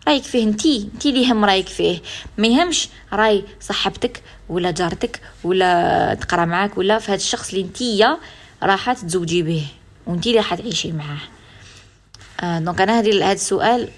رايك 0.08 0.22
فيه 0.22 0.44
انتي 0.44 0.88
انتي 0.94 1.08
اللي 1.08 1.22
يهم 1.22 1.44
رايك 1.44 1.68
فيه. 1.68 1.98
ما 2.38 2.46
يهمش 2.46 2.88
راي 3.12 3.44
صاحبتك 3.60 4.22
ولا 4.48 4.70
جارتك 4.70 5.20
ولا 5.44 6.14
تقرأ 6.14 6.44
معاك 6.44 6.78
ولا 6.78 6.98
في 6.98 7.08
هذا 7.08 7.16
الشخص 7.16 7.48
اللي 7.48 7.64
انتيا 7.64 8.18
راح 8.62 8.92
تزوجي 8.92 9.42
به 9.42 9.66
وانتي 10.06 10.28
اللي 10.28 10.40
راح 10.40 10.54
تعيشي 10.54 10.92
معاه. 10.92 11.18
آه 12.40 12.58
donc 12.58 12.80
أنا 12.80 12.98
هذه 12.98 13.24
هذا 13.24 13.32
السؤال 13.32 13.88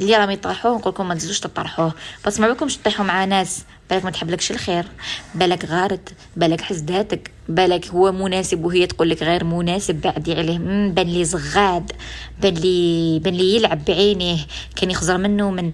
اللي 0.00 0.16
راهم 0.16 0.30
يطرحوه 0.30 0.78
نقول 0.78 0.92
لكم 0.92 1.08
ما 1.08 1.14
تزيدوش 1.14 1.40
تطرحوه. 1.40 1.92
بس 2.26 2.40
ما 2.40 2.48
بالكمش 2.48 2.76
تطيحوا 2.76 3.04
مع 3.04 3.24
ناس. 3.24 3.64
بالك 3.90 4.04
ما 4.04 4.10
تحبلكش 4.10 4.50
الخير. 4.50 4.84
بالك 5.34 5.64
غارت 5.64 6.14
بالك 6.36 6.60
حسداتك 6.60 7.30
بالك 7.48 7.88
هو 7.88 8.12
مناسب 8.12 8.64
وهي 8.64 8.86
تقول 8.86 9.10
لك 9.10 9.22
غير 9.22 9.44
مناسب 9.44 9.94
بعدي 9.94 10.34
عليه. 10.34 10.58
بان 10.88 11.06
لي 11.06 11.24
زغاد 11.24 11.92
بان 12.42 12.54
لي 12.54 13.18
بان 13.18 13.34
لي 13.34 13.56
يلعب 13.56 13.84
بعينيه 13.84 14.38
كان 14.76 14.90
يخزر 14.90 15.18
منه 15.18 15.50
من 15.50 15.72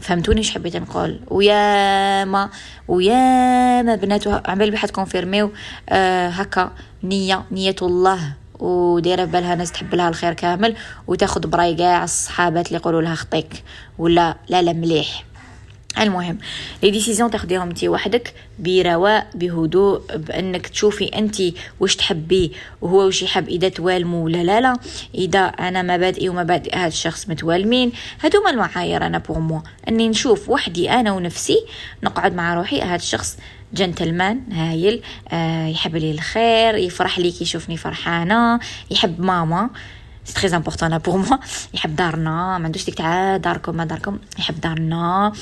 فهمتوني 0.00 0.38
إيش 0.38 0.50
حبيت 0.50 0.76
نقول؟ 0.76 1.20
ويا 1.28 2.24
ما 2.24 2.50
ويا 2.88 3.82
ما 3.82 3.94
بنات 3.94 4.28
عمال 4.48 4.70
بحد 4.70 4.90
confirmiw 4.90 5.52
آه 5.88 6.28
هكا 6.28 6.72
نية 7.02 7.44
نية 7.50 7.76
الله. 7.82 8.32
ودايره 8.58 9.24
بالها 9.24 9.54
ناس 9.54 9.72
تحب 9.72 9.94
لها 9.94 10.08
الخير 10.08 10.32
كامل 10.32 10.76
وتاخد 11.06 11.46
براي 11.46 11.74
كاع 11.74 12.04
الصحابات 12.04 12.66
اللي 12.66 12.78
يقولوا 12.78 13.02
لها 13.02 13.14
خطيك 13.14 13.62
ولا 13.98 14.36
لا 14.48 14.62
لا 14.62 14.72
مليح. 14.72 15.24
المهم 16.00 16.38
les 16.82 16.90
décisions 16.90 17.30
تاخديهم 17.30 17.68
انت 17.68 17.84
وحدك 17.84 18.34
برواء 18.58 19.26
بهدوء 19.34 20.16
بأنك 20.16 20.66
تشوفي 20.66 21.04
انت 21.04 21.36
واش 21.80 21.96
تحبي 21.96 22.52
وهو 22.82 23.06
واش 23.06 23.22
يحب 23.22 23.48
إذا 23.48 23.68
توالموا 23.68 24.24
ولا 24.24 24.44
لا 24.44 24.60
لا. 24.60 24.76
إذا 25.14 25.38
أنا 25.40 25.82
مبادئي 25.82 26.28
ومبادئ 26.28 26.76
هذا 26.76 26.86
الشخص 26.86 27.28
متوالمين. 27.28 27.92
هذوما 28.18 28.50
المعايير 28.50 29.06
أنا 29.06 29.18
pour 29.18 29.38
moi 29.38 29.60
أني 29.88 30.08
نشوف 30.08 30.48
وحدي 30.48 30.90
أنا 30.90 31.12
ونفسي 31.12 31.64
نقعد 32.02 32.34
مع 32.34 32.54
روحي 32.54 32.82
هذا 32.82 32.94
الشخص 32.94 33.38
جنتلمان 33.74 34.40
هايل 34.52 35.02
آه 35.28 35.66
يحب 35.66 35.96
لي 35.96 36.10
الخير 36.10 36.74
يفرح 36.74 37.18
لي 37.18 37.34
يشوفني 37.40 37.76
فرحانة 37.76 38.60
يحب 38.90 39.20
ماما 39.20 39.70
c'est 40.24 40.34
très 40.34 40.56
important 40.56 40.98
pour 40.98 41.16
moi 41.16 41.36
يحب 41.74 41.96
دارنا 41.96 42.58
ما 42.58 42.64
عندوش 42.64 42.84
ديك 42.84 42.94
تاع 42.94 43.36
داركم 43.36 43.76
ما 43.76 43.84
داركم 43.84 44.18
يحب 44.38 44.60
دارنا 44.60 45.32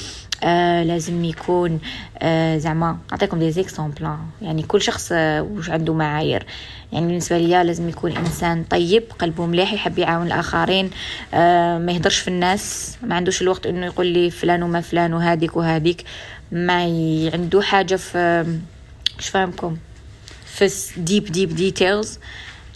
آه 0.44 0.82
لازم 0.82 1.24
يكون 1.24 1.80
آه 2.18 2.58
زعما 2.58 2.98
نعطيكم 3.12 3.38
des 3.38 3.50
exemples 3.50 4.16
يعني 4.42 4.62
كل 4.62 4.82
شخص 4.82 5.08
آه 5.12 5.42
وش 5.42 5.70
عنده 5.70 5.94
معايير. 5.94 6.46
يعني 6.92 7.06
بالنسبة 7.06 7.38
ليا 7.38 7.64
لازم 7.64 7.88
يكون 7.88 8.16
إنسان 8.16 8.64
طيب 8.64 9.02
قلبه 9.18 9.46
مليح 9.46 9.72
يحب 9.72 9.98
يعاون 9.98 10.26
الآخرين 10.26 10.90
آه 11.34 11.78
ما 11.78 11.92
يهدرش 11.92 12.18
في 12.18 12.28
الناس 12.28 12.96
ما 13.02 13.14
عندوش 13.14 13.42
الوقت 13.42 13.66
إنه 13.66 13.86
يقول 13.86 14.06
لي 14.06 14.30
فلان 14.30 14.62
وما 14.62 14.80
فلان 14.80 15.14
وهذيك 15.14 15.56
وهذيك. 15.56 16.04
ما 16.52 16.82
عنده 17.32 17.62
حاجة 17.62 17.96
في 17.96 18.46
اش 19.18 19.28
فاهمكم 19.28 19.76
في 20.46 20.70
deep 20.96 21.24
deep 21.24 21.54
details 21.54 22.18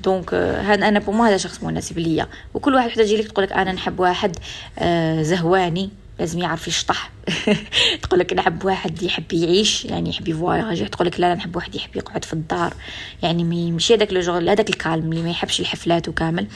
donc 0.02 0.34
هذا 0.34 0.88
أنا 0.88 0.98
pour 0.98 1.22
هذا 1.22 1.37
شخص 1.37 1.62
مناسب 1.62 1.98
ليا. 1.98 2.28
وكل 2.54 2.75
واحد 2.75 2.90
تجي 2.90 3.16
لك 3.16 3.28
تقول 3.28 3.44
لك 3.44 3.52
أنا 3.52 3.72
نحب 3.72 4.00
واحد 4.00 4.37
آه 4.78 5.22
زهواني. 5.22 5.90
لازم 6.18 6.38
يعرف 6.38 6.68
يشطح. 6.68 7.10
تقول 8.02 8.20
لك 8.20 8.32
نحب 8.32 8.64
واحد 8.64 9.02
يحب 9.02 9.32
يعيش 9.32 9.84
يعني 9.84 10.10
يحب 10.10 10.28
يفواياج. 10.28 10.90
تقول 10.90 11.06
لك 11.06 11.20
لا 11.20 11.34
نحب 11.34 11.56
واحد 11.56 11.75
يحب 11.75 11.96
يقعد 11.96 12.25
في 12.25 12.32
الدار. 12.32 12.75
يعني 13.22 13.44
ماشي 13.44 13.94
هذاك 13.94 14.12
لو 14.12 14.20
جوغ 14.20 14.38
هذاك 14.38 14.70
ال 14.70 14.77
calme 14.77 15.12
اللي 15.12 15.22
ما 15.22 15.30
يحبش 15.30 15.60
الحفلات 15.60 16.08
وكامل 16.08 16.46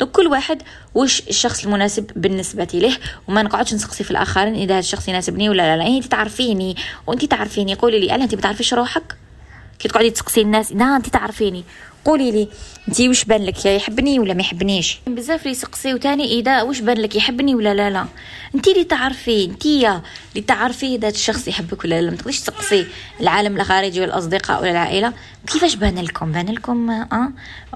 donc 0.00 0.12
كل 0.12 0.26
واحد 0.26 0.62
واش 0.94 1.22
الشخص 1.28 1.64
المناسب 1.64 2.10
بالنسبة 2.16 2.68
له 2.74 2.96
وما 3.28 3.42
نقعدش 3.42 3.74
نسقسي 3.74 4.04
في 4.04 4.10
الآخرين 4.10 4.54
إذا 4.54 4.72
هذا 4.72 4.78
الشخص 4.78 5.08
يناسبني 5.08 5.48
ولا 5.48 5.76
لا. 5.76 5.82
لا 5.82 5.96
انت 5.96 6.04
تعرفيني. 6.04 6.76
وانت 7.06 7.24
تعرفيني. 7.24 7.74
قولي 7.74 8.00
لي 8.00 8.14
ألا 8.14 8.24
انت 8.24 8.34
ما 8.34 8.40
تعرفيش 8.40 8.74
روحك 8.74 9.16
كي 9.78 9.88
تقعدي 9.88 10.10
تسقسي 10.10 10.40
الناس 10.40 10.72
لا 10.72 10.96
انت 10.96 11.08
تعرفيني. 11.08 11.64
قولي 12.04 12.30
لي 12.30 12.48
انت 12.88 13.00
واش 13.00 13.24
بان 13.24 13.42
لك؟ 13.44 13.66
يحبني 13.66 14.18
ولا 14.18 14.34
ما 14.34 14.40
يحبنيش؟ 14.40 14.98
بزاف 15.06 15.44
لي 15.44 15.50
يسقسيو 15.50 15.96
تاني 15.96 16.24
إذا 16.24 16.62
واش 16.62 16.80
بان 16.80 16.96
لك؟ 16.98 17.16
يحبني 17.16 17.54
ولا 17.54 17.74
لا 17.74 17.90
لا. 17.90 18.06
انت 18.54 18.68
اللي 18.68 18.84
تعرفي 18.84 19.44
انت 19.44 19.66
اللي 19.66 20.00
تعرفي 20.46 20.94
اذا 20.94 21.08
الشخص 21.08 21.48
يحبك 21.48 21.84
ولا 21.84 22.02
لا. 22.02 22.10
ما 22.10 22.16
تقدريش 22.16 22.40
تسقسي 22.40 22.86
العالم 23.20 23.56
الخارجي 23.56 24.00
والأصدقاء 24.00 24.60
ولا 24.62 24.70
العائلة. 24.70 25.12
كيفاش 25.46 25.74
بان 25.74 25.98
لكم؟ 25.98 26.32
بان 26.32 26.46
لكم 26.46 26.90
آه 26.90 27.32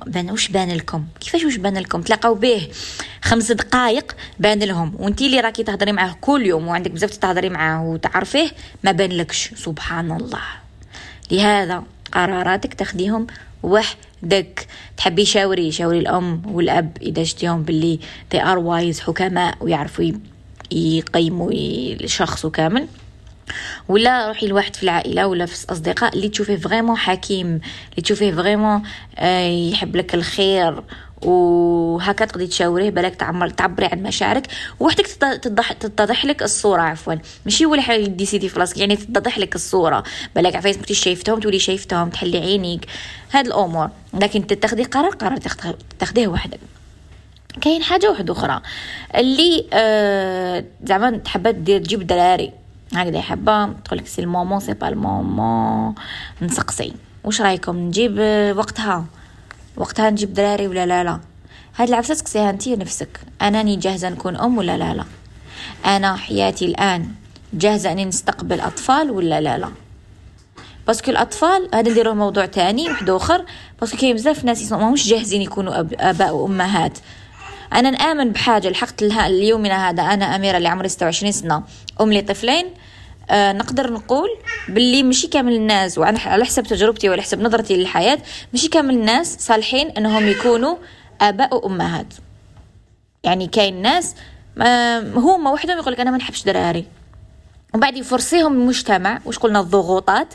بان 0.07 0.31
واش 0.31 0.49
بان 0.49 0.71
لكم؟ 0.73 1.05
كيفاش 1.21 1.45
واش 1.45 1.57
بان 1.57 1.79
لكم؟ 1.79 2.03
تلاقاو 2.03 2.35
به 2.35 2.69
خمس 3.23 3.53
دقائق 3.53 4.17
بان 4.41 4.59
لهم. 4.59 4.95
وانت 4.99 5.23
اللي 5.23 5.41
راكي 5.41 5.63
تهضري 5.63 5.93
معاه 5.93 6.17
كل 6.21 6.47
يوم 6.47 6.69
وعندك 6.69 6.91
بزاف 6.91 7.17
تهضري 7.17 7.49
معاه 7.49 7.85
وتعرفيه 7.85 8.51
ما 8.85 8.93
بان 8.93 9.13
لكش. 9.13 9.51
سبحان 9.57 10.13
الله. 10.13 10.43
لهذا 11.31 11.83
قراراتك 12.13 12.75
تاخديهم 12.75 13.27
وحدك. 13.65 14.67
تحبي 14.97 15.25
شاوري؟ 15.25 15.73
شاوري 15.73 15.99
الأم 15.99 16.43
والأب. 16.47 16.99
إذا 17.03 17.25
شتيهم 17.25 17.63
باللي 17.63 17.99
they 18.35 18.39
are 18.39 18.59
wise 18.59 19.01
حكماء 19.01 19.57
ويعرفوا 19.61 20.13
يقيموا 20.73 21.51
الشخص 21.53 22.47
كامل. 22.47 22.87
ولا 23.89 24.29
روحي 24.29 24.47
لواحد 24.47 24.77
في 24.77 24.83
العائلة 24.83 25.27
ولا 25.27 25.47
في 25.47 25.65
الأصدقاء 25.65 26.15
اللي 26.15 26.29
تشوفيه 26.29 26.57
vraiment 26.57 26.97
حكيم 26.97 27.47
اللي 27.47 28.03
تشوفيه 28.03 28.33
vraiment 28.33 28.83
آه، 29.19 29.49
يحب 29.49 29.97
لك 29.97 30.15
الخير 30.15 30.83
وهكا 31.25 32.25
تقدري 32.25 32.47
تشاوريه 32.47 32.91
بالك 32.91 33.15
تعمر 33.15 33.49
تعبري 33.49 33.87
عن 33.87 34.03
مشاعرك 34.03 34.47
وحدك 34.81 35.07
تتضح 35.07 35.73
تتضح 35.73 36.25
لك 36.25 36.43
الصورة 36.43 36.83
عفوا. 36.83 37.15
ماشي 37.45 37.67
ولا 37.67 37.83
حاجة 37.83 38.05
décidé 38.05 38.49
في 38.49 38.61
راسك 38.61 38.79
يعني 38.79 38.97
تتضح 38.97 39.39
لك 39.39 39.55
الصورة. 39.55 40.05
بالك 40.37 40.57
عفايس 40.57 40.77
كنتي 40.77 40.95
شايفتهم 40.95 41.41
تولي 41.41 41.59
شايفتهم 41.59 42.11
تحلي 42.11 42.39
عينيك. 42.39 42.87
هاد 43.33 43.47
الأمور. 43.47 43.91
لكن 44.15 44.47
تتخذي 44.47 44.85
قرار 44.85 45.11
قرار 45.11 45.39
تاخديه 45.99 46.29
وحدك. 46.29 46.61
كاين 47.61 47.83
حاجة 47.83 48.11
واحدة 48.11 48.33
أخرى 48.33 48.61
اللي 49.15 49.67
آه 49.73 50.65
زعما 50.85 51.11
تحب 51.11 51.65
دير 51.65 51.81
تجيب 51.81 52.07
دراري 52.07 52.53
هكذا 52.97 53.21
حابه 53.21 53.67
تقول 53.67 53.99
لك 53.99 54.07
c'est 54.07 54.23
le 54.23 54.32
moment 54.32 54.61
c'est 54.61 54.75
pas 54.75 54.89
le 54.89 55.12
moment. 55.12 55.95
نسقسي. 56.43 56.93
واش 57.25 57.41
رايكم؟ 57.41 57.77
نجيب 57.77 58.19
وقتها. 58.57 59.05
وقتها 59.77 60.11
نجيب 60.11 60.35
دراري 60.35 60.69
ولا 60.69 60.87
لا 60.87 61.05
لا؟ 61.05 61.21
هاد 61.77 61.89
العفسة 61.89 62.15
تسقسيها 62.15 62.51
انت 62.51 62.69
نفسك 62.69 63.21
اناني 63.43 63.77
جاهزة 63.77 64.09
نكون 64.09 64.37
أم 64.37 64.59
ولا 64.59 64.77
لا 64.77 64.95
لا؟ 64.95 65.05
أنا 65.87 66.17
حياتي 66.17 66.67
الآن 66.67 67.09
جاهزة 67.53 67.93
أني 67.93 68.05
نستقبل 68.05 68.61
أطفال 68.61 69.11
ولا 69.11 69.41
لا 69.41 69.59
لا؟ 69.59 69.69
parce 70.87 71.02
que 71.02 71.11
الأطفال 71.11 71.69
هذا 71.75 71.91
نديرو 71.91 72.15
موضوع 72.15 72.47
تاني 72.47 72.89
واحد 72.89 73.11
آخر. 73.11 73.45
باسكو 73.81 73.97
كاين 73.97 74.17
بزاف 74.17 74.45
ناس 74.45 74.73
ماهمش 74.73 75.09
جاهزين 75.09 75.43
يكونوا. 75.43 75.85
آباء 76.11 76.35
وأمهات. 76.35 76.99
أنا 77.73 77.91
نامن 77.91 78.31
بحاجة 78.31 78.69
لحقت 78.69 79.03
لها 79.03 79.27
اليومنا 79.27 79.91
هذا. 79.91 80.03
أنا 80.03 80.37
أميرة 80.37 80.57
اللي 80.57 80.69
عمري 80.69 80.89
26 80.89 81.33
سنة. 81.33 81.63
أم 82.01 82.13
لطفلين 82.13 82.67
آه 83.31 83.53
نقدر 83.53 83.93
نقول 83.93 84.29
باللي 84.69 85.03
ماشي 85.03 85.27
كامل 85.27 85.53
الناس 85.53 85.99
وعلى 85.99 86.45
حسب 86.45 86.63
تجربتي 86.63 87.09
وعلى 87.09 87.23
حسب 87.23 87.41
نظرتي 87.41 87.77
للحياة 87.77 88.19
ماشي 88.53 88.69
كامل 88.69 88.95
الناس 88.95 89.37
صالحين 89.41 89.91
إنهم 89.91 90.29
يكونوا 90.29 90.77
آباء 91.21 91.57
وأمهات. 91.57 92.15
يعني 93.25 93.47
كاين 93.47 93.83
ناس 93.83 94.15
هما 95.17 95.51
وحدهم 95.51 95.79
يقول 95.79 95.93
لك 95.93 96.01
أنا 96.01 96.11
ما 96.11 96.17
نحبش 96.17 96.43
دراري. 96.43 96.85
وبعد 97.75 97.97
يفرسيهم 97.97 98.53
المجتمع 98.53 99.21
واش 99.25 99.39
قلنا؟ 99.39 99.61
الضغوطات. 99.61 100.35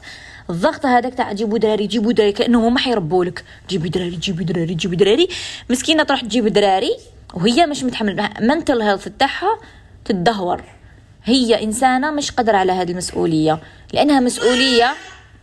الضغط 0.49 0.85
هذاك 0.85 1.13
تاع 1.13 1.31
جيبوا 1.31 1.57
دراري 1.57 1.87
جيبوا 1.87 2.11
دراري 2.11 2.31
كانه 2.31 2.67
هما 2.67 2.79
حيربوا 2.79 3.25
لك 3.25 3.43
جيبوا 3.69 3.87
دراري 3.87 4.15
جيبوا 4.15 4.43
دراري 4.43 4.73
جيبوا 4.73 4.95
دراري. 4.95 5.27
مسكينة 5.69 6.03
تروح 6.03 6.21
تجيب 6.21 6.47
دراري. 6.47 6.97
وهي 7.33 7.65
مش 7.65 7.83
متحمل 7.83 8.29
منتل 8.41 8.81
هيلث 8.81 9.07
تاعها 9.19 9.59
تدهور 10.05 10.63
هي 11.23 11.63
إنسانة 11.63 12.11
مش 12.11 12.31
قادرة 12.31 12.57
على 12.57 12.71
هذه 12.71 12.91
المسؤولية. 12.91 13.59
لأنها 13.93 14.19
مسؤوليه 14.19 14.93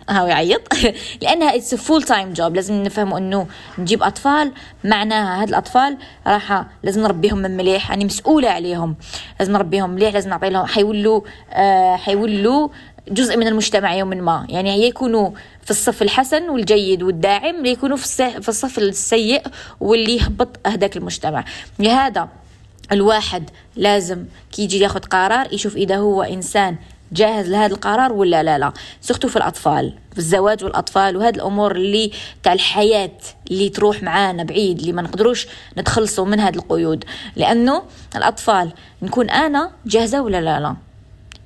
هاو 0.09 0.26
يعيط. 0.26 0.61
لأنها 1.23 1.57
اتس 1.57 1.75
فول 1.75 2.02
تايم 2.02 2.33
جوب 2.33 2.55
لازم 2.55 2.83
نفهموا 2.83 3.19
إنه 3.19 3.47
نجيب 3.78 4.02
أطفال. 4.02 4.52
معناها 4.85 5.43
هاد 5.43 5.49
الأطفال 5.49 5.99
راح 6.26 6.66
لازم 6.83 7.02
نربيهم 7.02 7.38
من 7.38 7.57
مليح. 7.57 7.90
يعني 7.90 8.05
مسؤولة 8.05 8.49
عليهم. 8.49 8.97
لازم 9.40 9.52
نربيهم 9.52 9.90
مليح. 9.90 10.14
لازم 10.14 10.31
نعطي 10.31 10.50
لهم 10.50 10.66
حيولوا 10.66 11.21
آه 11.52 11.97
حيولوا 11.97 12.69
جزء 13.09 13.37
من 13.37 13.47
المجتمع 13.47 13.95
يوم 13.95 14.09
ما. 14.09 14.47
يعني 14.49 14.87
يكونوا 14.87 15.31
في 15.66 15.70
الصف 15.70 16.02
الحسن 16.02 16.50
والجيد 16.50 17.02
والداعم 17.02 17.62
ليكونوا 17.62 17.96
في, 17.96 18.49
الصف 18.49 18.78
السيء 18.78 19.42
واللي 19.80 20.16
يهبط 20.16 20.66
هذاك 20.66 20.96
المجتمع. 20.96 21.44
لهذا 21.78 22.28
الواحد 22.92 23.50
لازم 23.76 24.25
كي 24.52 24.62
يجي 24.62 24.78
ياخذ 24.78 25.00
قرار 25.00 25.54
يشوف 25.54 25.76
إذا 25.76 25.96
هو 25.96 26.23
إنسان 26.23 26.76
جاهز 27.12 27.49
لهذا 27.49 27.75
القرار 27.75 28.12
ولا 28.12 28.42
لا 28.42 28.58
لا. 28.58 28.73
سختوا 29.00 29.30
في 29.30 29.37
الأطفال 29.37 29.94
في 30.12 30.18
الزواج 30.18 30.64
والأطفال 30.64 31.16
وهذه 31.16 31.35
الأمور 31.35 31.76
اللي 31.76 32.11
تاع 32.42 32.52
الحياة 32.52 33.18
اللي 33.50 33.68
تروح 33.68 34.02
معانا 34.02 34.44
بعيد 34.44 34.78
اللي 34.78 34.92
ما 34.92 35.02
نقدروش 35.02 35.46
نتخلصوا 35.78 36.26
من 36.26 36.40
هذه 36.40 36.56
القيود. 36.56 37.04
لأنه 37.37 37.82
الأطفال 38.16 38.73
نكون 39.02 39.30
أنا 39.30 39.70
جاهزة 39.87 40.23
ولا 40.23 40.40
لا 40.40 40.61
لا. 40.61 40.76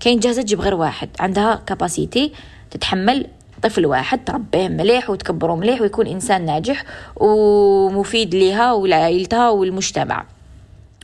كاين 0.00 0.20
جاهزة 0.20 0.42
تجيب 0.42 0.60
غير 0.60 0.74
واحد 0.74 1.08
عندها 1.20 1.62
capacité 1.66 2.32
تتحمل 2.70 3.26
طفل 3.62 3.86
واحد 3.86 4.24
تربيه 4.24 4.68
مليح 4.68 5.10
وتكبره 5.10 5.56
مليح 5.56 5.80
ويكون 5.80 6.06
إنسان 6.06 6.44
ناجح 6.44 6.84
ومفيد 7.16 8.34
لها 8.34 8.72
ولعائلتها 8.72 9.50
والمجتمع 9.50 10.24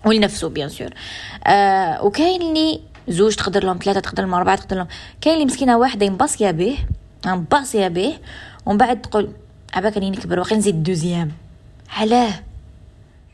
ولنفسه 0.06 0.48
bien 0.49 0.68
sûr. 0.68 0.90
آه 1.46 2.04
وكاين 2.04 2.42
اللي 2.42 2.80
زوج 3.08 3.34
تقدر 3.34 3.64
لهم 3.64 3.78
ثلاثة 3.84 4.00
تقدر 4.00 4.22
لهم 4.22 4.34
أربعة 4.34 4.56
تقدر 4.56 4.76
لهم. 4.76 4.86
كاين 5.20 5.34
اللي 5.34 5.46
مسكينة 5.46 5.78
واحدة 5.78 6.06
ينباصيه 6.06 6.50
به 6.50 6.76
ينباصيه 7.26 7.88
به 7.88 8.18
ومن 8.66 8.78
بعد 8.78 9.02
تقول 9.02 9.30
عباك 9.75 9.96
راني 9.96 10.10
نكبر 10.10 10.38
واقي 10.38 10.56
نزيد 10.56 10.82
deuxième. 10.82 11.32
علاه 11.96 12.32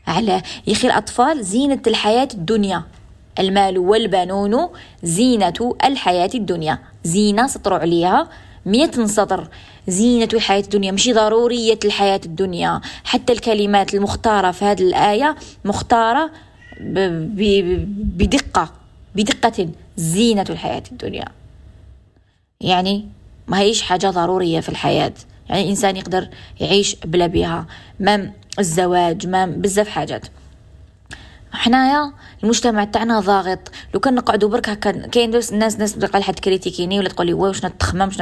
علاه. 0.07 0.43
يا 0.67 0.73
أخي 0.73 0.87
الأطفال 0.87 1.43
زينة 1.43 1.81
الحياة 1.87 2.27
الدنيا. 2.33 2.83
المال 3.39 3.77
والبنون 3.77 4.69
زينة 5.03 5.75
الحياة 5.85 6.29
الدنيا. 6.35 6.79
زينة 7.03 7.47
سطروا 7.47 7.79
عليها. 7.79 8.29
مئة 8.65 9.05
سطر 9.05 9.47
زينة 9.87 10.29
الحياة 10.33 10.61
الدنيا 10.61 10.91
مش 10.91 11.09
ضرورية 11.09 11.79
الحياة 11.85 12.21
الدنيا. 12.25 12.81
حتى 13.03 13.33
الكلمات 13.33 13.93
المختارة 13.93 14.51
في 14.51 14.65
هذه 14.65 14.81
الآية 14.81 15.35
مختارة 15.65 16.31
بدقة 16.79 18.71
بدقة 19.15 19.69
زينة 19.97 20.45
الحياة 20.49 20.83
الدنيا. 20.91 21.25
يعني 22.61 23.07
ما 23.47 23.59
هيش 23.59 23.81
حاجة 23.81 24.09
ضرورية 24.09 24.59
في 24.59 24.69
الحياة. 24.69 25.13
يعني 25.49 25.63
الإنسان 25.63 25.97
يقدر 25.97 26.27
يعيش 26.59 26.95
بلا 27.05 27.27
بها 27.27 27.65
même 27.99 28.33
الزواج 28.59 29.27
même 29.27 29.51
بزاف 29.51 29.89
حاجات. 29.89 30.25
حنايا 31.53 32.11
المجتمع 32.43 32.83
تاعنا 32.83 33.19
ضاغط. 33.19 33.71
لو 33.93 33.99
كان 33.99 34.15
نقعدوا 34.15 34.49
برك 34.49 34.69
هكا 34.69 34.91
كاين 34.91 35.29
الناس 35.51 35.53
ناس 35.53 35.95
تلقى 35.95 36.23
حد 36.23 36.39
تcritiqueيني 36.39 36.99
ولا 36.99 37.09
تقولي 37.09 37.33
واش 37.33 37.65
نتخمم 37.65 38.01
واش 38.01 38.21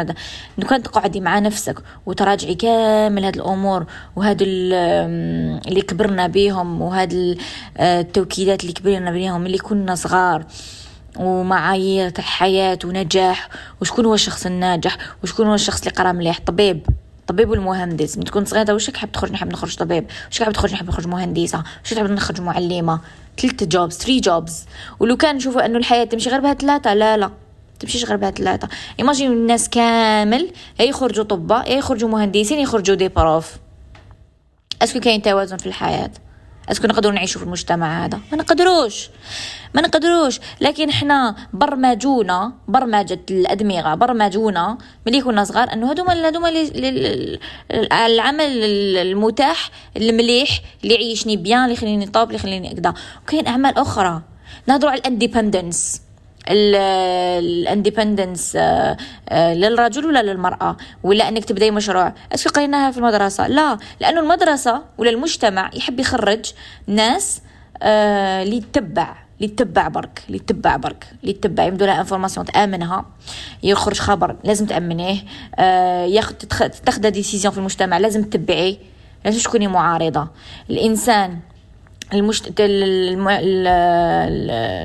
لو 0.57 0.67
كان 0.67 0.83
تقعدي 0.83 1.21
مع 1.21 1.39
نفسك 1.39 1.79
وتراجعي 2.05 2.55
كامل 2.55 3.25
هاد 3.25 3.35
الأمور 3.35 3.85
وهاد 4.15 4.37
اللي 4.41 5.81
كبرنا 5.81 6.27
بيهم 6.27 6.81
وهاد 6.81 7.37
التوكيدات 7.79 8.61
اللي 8.61 8.73
كبرنا 8.73 9.11
بيهم 9.11 9.45
اللي 9.45 9.57
كنا 9.57 9.95
صغار 9.95 10.45
ومعايير 11.17 12.09
تاع 12.09 12.23
حياة 12.23 12.79
ونجاح 12.85 13.49
وشكون 13.81 14.05
هو 14.05 14.13
الشخص 14.13 14.45
الناجح؟ 14.45 14.97
وشكون 15.23 15.47
هو 15.47 15.53
الشخص 15.53 15.79
اللي 15.79 15.91
قرا 15.91 16.11
مليح؟ 16.11 16.39
طبيب. 16.39 16.85
طبيب 17.27 17.49
والمهندس. 17.49 18.17
من 18.17 18.23
تكون 18.23 18.45
صغيرة 18.45 18.73
واش 18.73 18.91
حاب 18.95 19.11
تخرج؟ 19.11 19.31
نحب 19.31 19.51
نخرج 19.53 19.75
طبيب. 19.75 20.05
واش 20.27 20.43
حاب 20.43 20.53
تخرج؟ 20.53 20.73
نحب 20.73 20.87
نخرج 20.87 21.07
مهندسة. 21.07 21.63
واش 21.83 21.93
حاب 21.93 22.11
نخرج؟ 22.11 22.41
معلمة. 22.41 22.99
ثلاثة 23.37 23.65
jobs 23.65 23.97
three 23.97 24.19
jobs 24.19 24.65
ولو 24.99 25.17
كان 25.17 25.35
نشوفوا 25.35 25.65
انه 25.65 25.77
الحياة 25.77 26.03
تمشي 26.03 26.29
غير 26.29 26.39
بها 26.39 26.53
ثلاثة 26.53 26.93
لا 26.93 27.17
لا. 27.17 27.31
تمشيش 27.79 28.05
غير 28.05 28.17
بها 28.17 28.31
ثلاثة 28.31 28.67
imagine 28.99 29.31
الناس 29.31 29.69
كامل 29.69 30.51
يا 30.79 30.85
يخرجوا 30.85 31.23
طباء 31.23 31.71
يا 31.71 31.77
يخرجوا 31.77 32.09
مهندسين 32.09 32.59
يخرجوا 32.59 32.95
des 32.95 33.07
profs 33.07 33.55
est-ce 34.81 34.93
que 34.93 34.99
كاين 34.99 35.21
توازن 35.21 35.57
في 35.57 35.65
الحياة؟ 35.65 36.11
est-ce 36.71 36.82
que 36.82 36.87
نقدروا 36.87 37.13
نعيشوا 37.13 37.39
في 37.41 37.45
المجتمع 37.47 38.05
هذا. 38.05 38.19
ما 38.31 38.37
نقدروش. 38.37 39.09
ما 39.73 39.81
نقدروش. 39.81 40.39
لكن 40.61 40.91
حنا 40.91 41.35
برمجونا 41.53 42.53
برمجة 42.67 43.19
الأدمغة 43.31 43.95
برمجونا 43.95 44.77
ملي 45.07 45.21
كنا 45.21 45.43
صغار 45.43 45.73
أنه 45.73 45.91
هذوما 45.91 46.29
هذوما 46.29 46.49
العمل 48.05 48.63
المتاح 48.97 49.69
المليح 49.97 50.61
اللي 50.83 50.93
يعيشني 50.93 51.37
bien 51.37 51.63
اللي 51.63 51.73
يخليني 51.73 52.07
top 52.07 52.27
اللي 52.27 52.35
يخليني 52.35 52.71
أكدا 52.71 52.93
وكاين 53.23 53.47
أعمال 53.47 53.77
أخرى. 53.77 54.21
نهضروا 54.67 54.91
على 54.91 54.99
ال 54.99 55.07
independence 55.07 56.01
ال 56.47 56.63
independence 56.63 58.55
آه، 58.55 58.97
آه، 59.29 59.53
للرجل 59.53 60.05
ولا 60.05 60.23
للمرأة؟ 60.23 60.77
ولا 61.03 61.29
أنك 61.29 61.45
تبدأي 61.45 61.71
مشروع؟ 61.71 62.13
est-ce 62.33 62.44
que 62.44 62.49
قريناها 62.49 62.91
في 62.91 62.97
المدرسة. 62.97 63.47
لا 63.47 63.77
لأنه 63.99 64.19
المدرسة 64.19 64.81
ولا 64.97 65.09
المجتمع 65.09 65.69
يحب 65.73 65.99
يخرج 65.99 66.51
ناس 66.87 67.41
آه، 67.83 68.43
اللي 68.43 68.59
تتبع 68.59 69.15
اللي 69.37 69.53
تتبع 69.53 69.87
برك 69.87 70.23
اللي 70.27 70.39
تتبع 70.39 70.75
برك 70.75 71.05
اللي 71.21 71.33
تتبع 71.33 71.63
يمدو 71.63 71.85
لها 71.85 71.99
information 71.99 72.45
تأمنها 72.45 73.05
يخرج 73.63 73.99
خبر 73.99 74.35
لازم 74.43 74.65
تأمنيه 74.65 75.17
ياخذ 76.05 76.33
تاخذ 76.85 77.09
décision 77.09 77.53
في 77.53 77.59
المجتمع 77.59 77.97
لازم 77.97 78.23
تتبعيه 78.23 78.77
لازم 79.25 79.39
تكوني 79.39 79.67
معارضة. 79.67 80.27
الإنسان 80.69 81.39
المشت... 82.13 82.53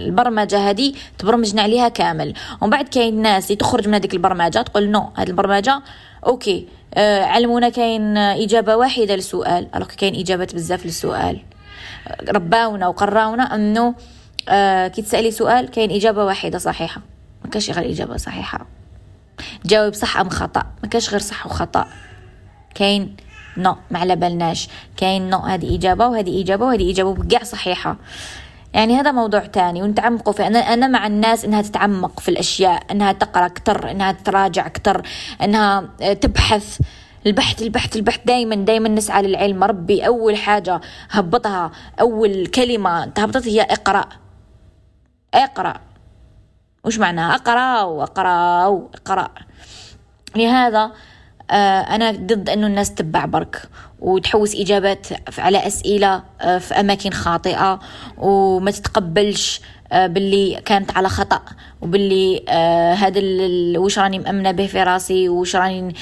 البرمجة 0.07 0.71
هذه 0.71 0.93
تبرمجنا 1.19 1.62
عليها 1.62 1.89
كامل. 1.89 2.35
ومن 2.61 2.71
بعد 2.71 2.89
كاين 2.89 3.23
ناس 3.23 3.49
تخرج 3.49 3.89
من 3.89 3.95
هذيك 3.95 4.15
البرمجة 4.15 4.62
تقول 4.62 4.91
non 4.91 5.11
هذه 5.17 5.29
البرمجة 5.29 5.83
okay 6.27 6.69
آه 6.95 7.25
علمونا 7.25 7.69
كاين 7.69 8.17
إجابة 8.17 8.77
واحدة 8.77 9.15
للسؤال. 9.15 9.69
alors 9.75 9.87
كاين 9.87 10.15
إجابات 10.15 10.55
بزاف 10.55 10.87
للسؤال. 10.87 11.43
رباونا 12.29 12.89
وقراونا 12.89 13.55
أنه 13.55 13.95
آه 14.49 14.89
كي 14.89 15.03
تسألي 15.03 15.31
سؤال 15.31 15.71
كاين 15.71 15.91
إجابة 15.91 16.25
واحدة 16.25 16.59
صحيحة. 16.59 17.01
ما 17.45 17.51
كاش 17.51 17.71
غير 17.71 17.91
إجابة 17.91 18.17
صحيحة. 18.17 18.67
جاوب 19.65 19.95
صح 19.95 20.17
أم 20.17 20.29
خطأ. 20.29 20.62
ما 20.83 20.89
كاش 20.89 21.11
غير 21.11 21.21
صح 21.21 21.47
وخطأ. 21.47 21.87
كاين 22.75 23.17
non 23.57 23.77
ما 23.90 23.99
على 23.99 24.16
بالناش. 24.16 24.69
كاين 24.97 25.31
non 25.31 25.39
هذه 25.38 25.77
إجابة 25.77 26.07
وهذه 26.07 26.42
إجابة 26.42 26.64
وهذه 26.66 26.92
إجابة 26.92 27.14
بكاع 27.14 27.42
صحيحة. 27.42 27.97
يعني 28.75 29.01
هذا 29.01 29.12
موضوع 29.12 29.40
تاني 29.40 29.83
ونتعمقوا 29.83 30.33
فيه. 30.33 30.47
أنا, 30.47 30.59
أنا 30.59 30.87
مع 30.87 31.07
الناس 31.07 31.45
إنها 31.45 31.62
تتعمق 31.62 32.21
في 32.21 32.29
الأشياء 32.29 32.83
إنها 32.90 33.12
تقرأ 33.12 33.47
أكتر 33.47 33.90
إنها 33.90 34.12
تراجع 34.12 34.66
أكتر 34.66 35.03
إنها 35.42 35.81
تبحث. 36.21 36.81
البحث 37.27 37.62
البحث 37.62 37.97
البحث. 37.97 38.21
دائما 38.25 38.55
دائما 38.55 38.88
نسعى 38.88 39.23
للعلم. 39.23 39.64
ربي 39.64 40.07
أول 40.07 40.37
حاجة 40.37 40.81
هبطها 41.11 41.71
أول 42.01 42.47
كلمة 42.47 43.07
تهبطت 43.07 43.49
هي 43.49 43.61
اقرأ. 43.62 44.05
اقرأ. 45.35 45.75
وش 46.85 46.99
معناها؟ 46.99 47.35
أقرأ 47.35 47.83
وأقرأ 47.83 48.66
وأقرأ 48.66 49.29
لهذا 50.37 50.85
آه، 50.85 50.92
أنا 51.51 52.11
ضد 52.11 52.51
أنه 52.51 52.67
الناس 52.67 52.95
تتبع 52.95 53.25
برك 53.25 53.63
وتحوس 54.01 54.55
إجابات 54.55 55.07
على 55.39 55.67
أسئلة 55.67 56.23
آه، 56.41 56.59
في 56.59 56.75
أماكن 56.75 57.11
خاطئة 57.11 57.81
وما 58.19 58.71
تتقبلش 58.71 59.61
آه، 59.93 60.07
باللي 60.07 60.61
كانت 60.65 60.97
على 60.97 61.09
خطأ 61.09 61.43
وباللي 61.81 62.45
هذا 62.99 63.21
وش 63.79 63.99
راني 63.99 64.19
مأمنة 64.19 64.51
به 64.51 64.67
في 64.67 64.83
راسي 64.83 65.29
وش 65.29 65.57
راني 65.57 65.95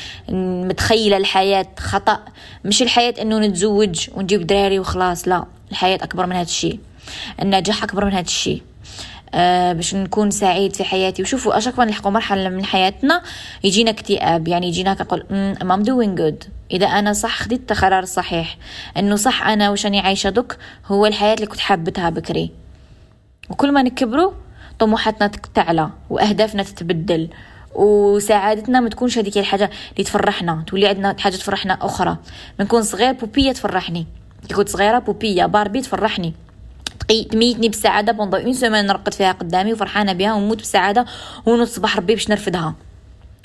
متخيلة 0.69 1.17
الحياة 1.17 1.67
خطأ. 1.79 2.21
مش 2.65 2.83
الحياة 2.83 3.15
أنه 3.23 3.39
نتزوج 3.39 4.09
ونجيب 4.15 4.47
دراري 4.47 4.79
وخلاص 4.79 5.29
لا 5.29 5.45
الحياة 5.71 5.99
أكبر 6.03 6.27
من 6.27 6.33
هذا 6.33 6.43
الشيء 6.43 6.79
النجاح 7.43 7.83
أكبر 7.83 8.05
من 8.05 8.13
هذا 8.13 8.21
الشيء. 8.21 8.63
آه 8.63 8.74
باش 9.73 9.95
نكون 9.95 10.31
سعيد 10.31 10.77
في 10.77 10.85
حياتي. 10.85 11.23
وشوفوا 11.23 11.59
اشاك 11.59 11.79
نلحقوا 11.79 12.11
مرحلة 12.11 12.49
من 12.49 12.65
حياتنا. 12.65 13.23
يجينا 13.65 13.91
اكتئاب 13.91 14.49
يعني 14.49 14.69
يجينا 14.69 14.95
كنقول 14.95 15.27
am 15.63 15.83
doing 15.83 16.15
good 16.15 16.45
إذا 16.71 16.87
أنا 16.87 17.13
صح 17.13 17.43
خديت 17.43 17.73
القرار 17.73 18.03
الصحيح 18.03 18.57
إنه 18.97 19.17
صح 19.17 19.47
أنا 19.47 19.71
وش 19.71 19.87
أني 19.87 20.01
عايشة 20.01 20.31
دوك 20.31 20.57
هو 20.87 21.07
الحياة 21.07 21.35
اللي 21.35 21.47
كنت 21.47 21.61
حابتها 21.61 22.11
بكري. 22.11 22.51
وكل 23.51 23.73
ما 23.73 23.83
نكبروا 23.83 24.33
طموحاتنا 24.79 25.31
تعلى 25.55 25.91
وأهدافنا 26.11 26.63
تتبدل. 26.63 27.29
وسعادتنا 27.75 28.81
ما 28.81 28.89
تكونش 28.89 29.19
هذيك 29.19 29.39
الحاجة 29.39 29.71
اللي 29.93 30.05
تفرحنا. 30.05 30.65
تولي 30.67 30.89
عندنا 30.89 31.17
حاجة 31.19 31.37
تفرحنا 31.37 31.79
أخرى. 31.83 32.17
من 32.59 32.83
صغير 32.83 33.13
poupée 33.13 33.53
تفرحني. 33.53 34.07
كي 34.49 34.55
كنت 34.55 34.69
صغيرة 34.69 34.99
poupée 34.99 35.47
باربي 35.47 35.81
تفرحني. 35.81 36.35
تميتني 37.31 37.69
بالسعاده 37.69 38.13
pendant 38.13 38.37
une 38.37 38.53
semaine 38.53 38.87
نرقد 38.87 39.15
فيها 39.15 39.33
قدامي 39.33 39.73
وفرحانة 39.73 40.13
بها 40.13 40.35
ونموت 40.35 40.57
بالسعاده 40.57 41.05
ونصبح 41.47 41.97
ربي 41.97 42.15
باش 42.15 42.31
نرفدها. 42.31 42.75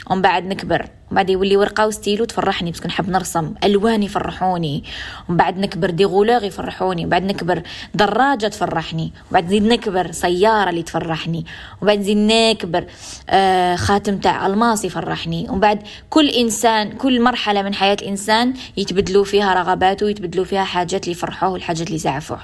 ومن 0.09 0.21
بعد 0.21 0.45
نكبر. 0.45 0.81
ومن 0.81 1.15
بعد 1.15 1.29
يولي 1.29 1.57
ورقة 1.57 1.87
وستيلو 1.87 2.25
تفرحني 2.25 2.71
بس 2.71 2.85
نحب 2.85 3.09
نرسم. 3.09 3.53
ألوان 3.63 4.03
يفرحوني. 4.03 4.83
ومن 5.29 5.37
بعد 5.37 5.57
نكبر 5.57 5.89
des 5.89 6.05
couleurs 6.05 6.43
يفرحوني. 6.43 7.01
ومن 7.01 7.09
بعد 7.09 7.23
نكبر 7.23 7.61
دراجة 7.93 8.47
تفرحني. 8.47 9.03
ومن 9.03 9.31
بعد 9.31 9.45
نزيد 9.45 9.63
نكبر 9.63 10.11
سيارة 10.11 10.69
اللي 10.69 10.83
تفرحني. 10.83 11.45
ومن 11.81 11.87
بعد 11.87 11.99
نزيد 11.99 12.17
نكبر 12.17 12.85
آه 13.29 13.75
خاتم 13.75 14.17
تاع 14.17 14.45
ألماس 14.45 14.85
يفرحني. 14.85 15.49
ومن 15.49 15.59
بعد 15.59 15.79
كل 16.09 16.29
إنسان 16.29 16.91
كل 16.91 17.21
مرحلة 17.21 17.61
من 17.61 17.73
حياة 17.73 17.97
الإنسان 18.01 18.53
يتبدلوا 18.77 19.23
فيها 19.23 19.53
رغباته 19.53 20.09
يتبدلوا 20.09 20.45
فيها 20.45 20.63
حاجات 20.63 21.03
اللي 21.03 21.11
يفرحوه 21.11 21.49
والحاجات 21.49 21.87
اللي 21.87 21.95
يزعفوه 21.95 22.39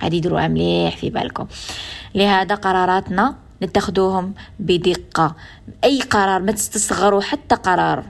هذه 0.00 0.18
دروها 0.20 0.48
مليح 0.48 0.96
في 0.96 1.10
بالكم. 1.10 1.46
لهذا 2.14 2.54
قراراتنا 2.54 3.34
نتخذوهم 3.62 4.34
بدقة. 4.58 5.36
أي 5.84 6.00
قرار 6.00 6.42
ما 6.42 6.52
تستصغروا 6.52 7.20
حتى 7.20 7.54
قرار. 7.54 8.04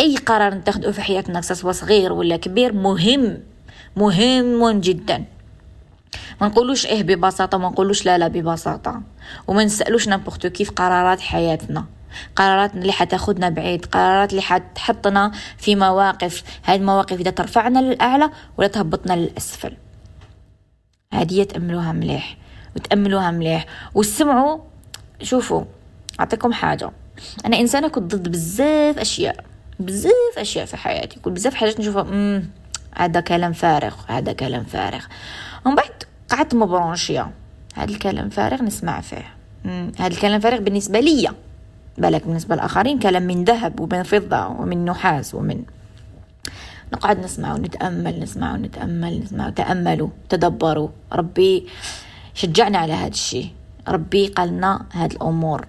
أي 0.00 0.16
قرار 0.16 0.54
نتخذه 0.54 0.90
في 0.90 1.02
حياتنا 1.02 1.40
سواء 1.40 1.72
صغير 1.72 2.12
ولا 2.12 2.36
كبير 2.36 2.72
مهم. 2.72 3.38
مهم 3.96 4.80
جدا. 4.80 5.24
ما 6.40 6.48
نقولوش 6.48 6.86
إيه 6.86 7.02
ببساطة 7.02 7.58
ما 7.58 7.68
نقولوش 7.68 8.06
لا 8.06 8.18
لا 8.18 8.28
ببساطة. 8.28 9.02
وما 9.46 9.64
نسألوش 9.64 10.08
نامبورتو 10.08 10.50
كيف 10.50 10.70
قرارات 10.70 11.20
حياتنا. 11.20 11.84
قرارات 12.36 12.74
اللي 12.74 12.92
حتاخدنا 12.92 13.48
بعيد 13.48 13.84
قرارات 13.86 14.30
اللي 14.30 14.42
حتحطنا 14.42 15.32
في 15.58 15.76
مواقف. 15.76 16.42
هذه 16.62 16.76
المواقف 16.76 17.20
إذا 17.20 17.30
ترفعنا 17.30 17.78
للأعلى 17.78 18.30
ولا 18.58 18.68
تهبطنا 18.68 19.12
للأسفل. 19.12 19.76
هذه 21.12 21.42
تأملوها 21.42 21.92
مليح 21.92 22.36
وتأملوها 22.76 23.30
مليح. 23.30 23.66
وسمعوا 23.94 24.58
شوفوا 25.22 25.64
أعطيكم 26.20 26.52
حاجة. 26.52 26.90
أنا 27.46 27.60
إنسانة 27.60 27.88
كنت 27.88 28.14
ضد 28.14 28.28
بزاف 28.28 28.98
أشياء 28.98 29.44
بزاف 29.80 30.38
أشياء 30.38 30.66
في 30.66 30.76
حياتي. 30.76 31.20
كنت 31.20 31.36
بزاف 31.36 31.54
حاجات 31.54 31.80
نشوفها 31.80 32.42
هذا 32.94 33.20
كلام 33.20 33.52
فارغ 33.52 33.94
هذا 34.08 34.32
كلام 34.32 34.64
فارغ. 34.64 35.04
ومن 35.66 35.74
بعد 35.74 36.04
قعدت 36.28 36.54
مبرونشية 36.54 37.30
هذا 37.74 37.90
الكلام 37.90 38.30
فارغ 38.30 38.62
نسمع 38.62 39.00
فيه. 39.00 39.34
هذا 39.98 40.06
الكلام 40.06 40.40
فارغ 40.40 40.58
بالنسبة 40.58 41.00
لي 41.00 41.28
بالك 41.98 42.26
بالنسبة 42.26 42.54
للآخرين 42.54 42.98
كلام 42.98 43.22
من 43.22 43.44
ذهب 43.44 43.80
ومن 43.80 44.02
فضة 44.02 44.46
ومن 44.46 44.84
نحاس 44.84 45.34
ومن 45.34 45.62
نقعد 46.92 47.18
نسمع 47.18 47.54
ونتأمل 47.54 48.20
نسمع 48.20 48.52
ونتأمل 48.52 49.20
نسمع 49.20 49.50
تأملوا 49.50 50.08
تدبروا. 50.28 50.88
ربي 51.12 51.66
شجعنا 52.34 52.78
على 52.78 52.92
هذا 52.92 53.08
الشيء. 53.08 53.50
ربي 53.88 54.26
قالنا 54.26 54.86
هاد 54.92 55.12
الأمور. 55.12 55.66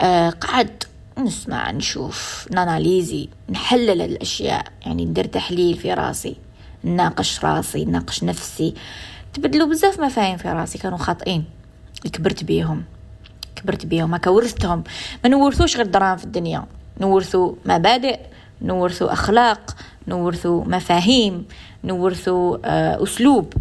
آه 0.00 0.30
قعد 0.30 0.82
نسمع 1.18 1.70
نشوف 1.70 2.48
ناناليزي 2.50 3.28
نحلل 3.50 4.02
الأشياء. 4.02 4.64
يعني 4.86 5.04
ندير 5.04 5.24
تحليل 5.24 5.76
في 5.76 5.94
راسي 5.94 6.36
ناقش 6.82 7.44
راسي 7.44 7.84
ناقش 7.84 8.24
نفسي. 8.24 8.74
تبدلوا 9.34 9.68
بزاف 9.68 10.00
مفاهيم 10.00 10.36
في 10.36 10.48
راسي 10.48 10.78
كانوا 10.78 10.98
خاطئين. 10.98 11.44
كبرت 12.12 12.44
بيهم 12.44 12.84
كبرت 13.56 13.86
بيهم 13.86 14.14
هكا 14.14 14.30
ورثتهم. 14.30 14.84
ما 15.24 15.30
نورثوش 15.30 15.76
غير 15.76 15.86
دراهم 15.86 16.16
في 16.16 16.24
الدنيا. 16.24 16.64
نورثو 17.00 17.54
مبادئ 17.64 18.18
نورثو 18.62 19.06
أخلاق. 19.06 19.76
نورثو 20.08 20.64
مفاهيم 20.64 21.44
نورثو 21.84 22.58
آه، 22.64 23.02
أسلوب 23.02 23.52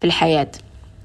في 0.00 0.06
الحياة. 0.06 0.50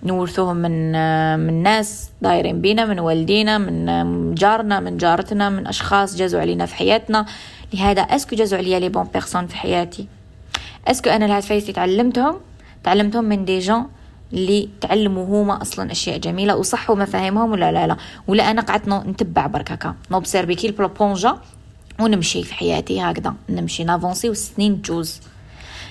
نورثوهم 0.03 0.55
من 0.55 0.95
آه، 0.95 1.35
من 1.35 1.63
ناس 1.63 2.09
دايرين 2.21 2.61
بينا 2.61 2.85
من 2.85 2.99
والدينا 2.99 3.57
من 3.57 3.89
آه، 3.89 4.33
جارنا 4.35 4.79
من 4.79 4.97
جارتنا 4.97 5.49
من 5.49 5.67
أشخاص 5.67 6.15
جازوا 6.15 6.41
علينا 6.41 6.65
في 6.65 6.75
حياتنا. 6.75 7.25
لهذا 7.73 8.01
أسكو 8.01 8.35
جازوا 8.35 8.57
عليا 8.57 8.79
لي 8.79 8.89
بون 8.89 9.07
بيرسون 9.13 9.47
في 9.47 9.55
حياتي؟ 9.55 10.07
أسكو 10.87 11.09
أنا 11.09 11.25
الهاتفيس 11.25 11.65
تعلمتهم؟ 11.65 12.35
تعلمتهم 12.83 13.23
من 13.23 13.45
دي 13.45 13.59
جون 13.59 13.85
اللي 14.33 14.69
تعلموا 14.81 15.25
هما 15.25 15.61
أصلا 15.61 15.91
أشياء 15.91 16.17
جميلة 16.17 16.55
وصحوا 16.55 16.95
مفاهيمهم 16.95 17.51
ولا 17.51 17.71
لا 17.71 17.87
لا. 17.87 17.97
ولا 18.27 18.51
أنا 18.51 18.61
قعدت 18.61 18.89
نتبع 18.89 19.47
برك 19.47 19.71
هكا 19.71 19.95
نوبسيرفي 20.11 20.55
كي 20.55 20.67
البلوبونجا 20.67 21.37
ونمشي 21.99 22.43
في 22.43 22.53
حياتي 22.53 23.01
هكذا 23.01 23.33
نمشي 23.49 23.83
نافونسي 23.83 24.29
والسنين 24.29 24.81
تجوز. 24.81 25.19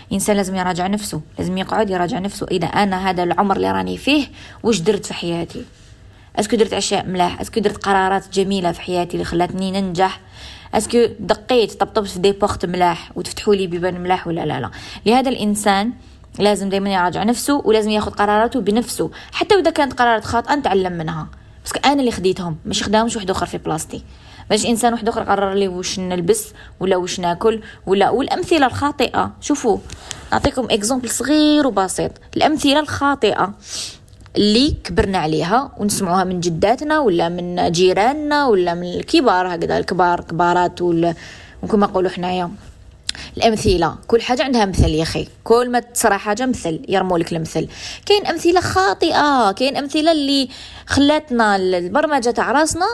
الانسان 0.08 0.36
لازم 0.36 0.56
يراجع 0.56 0.86
نفسه 0.86 1.20
لازم 1.38 1.58
يقعد 1.58 1.90
يراجع 1.90 2.18
نفسه. 2.18 2.46
إذا 2.50 2.66
أنا 2.66 3.10
هذا 3.10 3.22
العمر 3.22 3.56
اللي 3.56 3.72
راني 3.72 3.96
فيه 3.96 4.26
واش 4.62 4.80
درت 4.80 5.06
في 5.06 5.14
حياتي؟ 5.14 5.64
أسكو 6.36 6.56
درت 6.56 6.72
أشياء 6.72 7.06
ملاح؟ 7.06 7.40
أسكو 7.40 7.60
درت 7.60 7.84
قرارات 7.84 8.28
جميلة 8.32 8.72
في 8.72 8.80
حياتي 8.80 9.12
اللي 9.12 9.24
خلاتني 9.24 9.70
ننجح؟ 9.70 10.20
est-ce 10.74 10.96
que 10.96 11.06
دقيت 11.20 11.72
طبطبت 11.72 12.08
في 12.08 12.18
des 12.18 12.32
portes 12.32 12.66
ملاح؟ 12.66 13.10
وتفتحوا 13.14 13.54
لي 13.54 13.66
بيبان 13.66 14.00
ملاح 14.00 14.26
ولا 14.26 14.46
لا 14.46 14.60
لا. 14.60 14.70
لهذا 15.06 15.28
الإنسان 15.28 15.92
لازم 16.38 16.68
دائما 16.68 16.92
يراجع 16.94 17.22
نفسه 17.22 17.62
ولازم 17.64 17.90
ياخذ 17.90 18.10
قراراته 18.10 18.60
بنفسه. 18.60 19.10
حتى 19.32 19.54
وإذا 19.54 19.70
كانت 19.70 19.92
قرارات 19.92 20.24
خاطئة 20.24 20.54
نتعلم 20.54 20.92
منها. 20.92 21.28
بس 21.64 21.72
أنا 21.84 22.00
اللي 22.00 22.10
خديتهم 22.10 22.56
مش 22.66 22.82
خداهمش 22.82 23.16
واحد 23.16 23.30
آخر 23.30 23.46
في 23.46 23.58
بلاصتي 23.58 24.02
باش 24.50 24.66
إنسان 24.66 24.92
واحد 24.92 25.08
آخر 25.08 25.22
قرر 25.22 25.54
لي 25.54 25.68
واش 25.68 25.98
نلبس 25.98 26.44
ولا 26.80 26.96
واش 26.96 27.20
ناكل 27.20 27.62
ولا 27.86 28.10
والأمثلة 28.10 28.66
الخاطئة. 28.66 29.32
شوفوا 29.40 29.78
نعطيكم 30.32 30.66
exemple 30.70 31.10
صغير 31.10 31.66
وبسيط. 31.66 32.10
الأمثلة 32.36 32.80
الخاطئة 32.80 33.54
اللي 34.36 34.74
كبرنا 34.84 35.18
عليها 35.18 35.72
ونسمعوها 35.78 36.24
من 36.24 36.40
جداتنا 36.40 36.98
ولا 37.00 37.28
من 37.28 37.72
جيراننا 37.72 38.46
ولا 38.46 38.74
من 38.74 38.94
الكبار 38.94 39.54
هكذا 39.54 39.78
الكبار 39.78 40.20
كبارات 40.20 40.82
ولا 40.82 41.14
وكما 41.62 41.86
نقولوا 41.86 42.10
حنايا. 42.10 42.50
الأمثلة 43.36 43.96
كل 44.06 44.22
حاجة 44.22 44.42
عندها 44.44 44.64
مثل 44.64 44.88
يا 44.88 45.02
أخي. 45.02 45.28
كل 45.44 45.70
ما 45.70 45.80
تصرى 45.80 46.18
حاجة 46.18 46.46
مثل 46.46 46.80
يرموا 46.88 47.18
لك 47.18 47.32
المثل. 47.32 47.68
كاين 48.06 48.26
أمثلة 48.26 48.60
خاطئة 48.60 49.52
كاين 49.52 49.76
أمثلة 49.76 50.12
اللي 50.12 50.48
خلاتنا 50.86 51.56
البرمجة 51.56 52.30
تاع 52.30 52.52
راسنا 52.52 52.86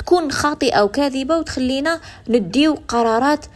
تكون 0.00 0.32
خاطئة 0.32 0.82
وكاذبة 0.82 1.38
وتخلينا 1.38 2.00
نديو 2.28 2.78
قرارات 2.88 3.46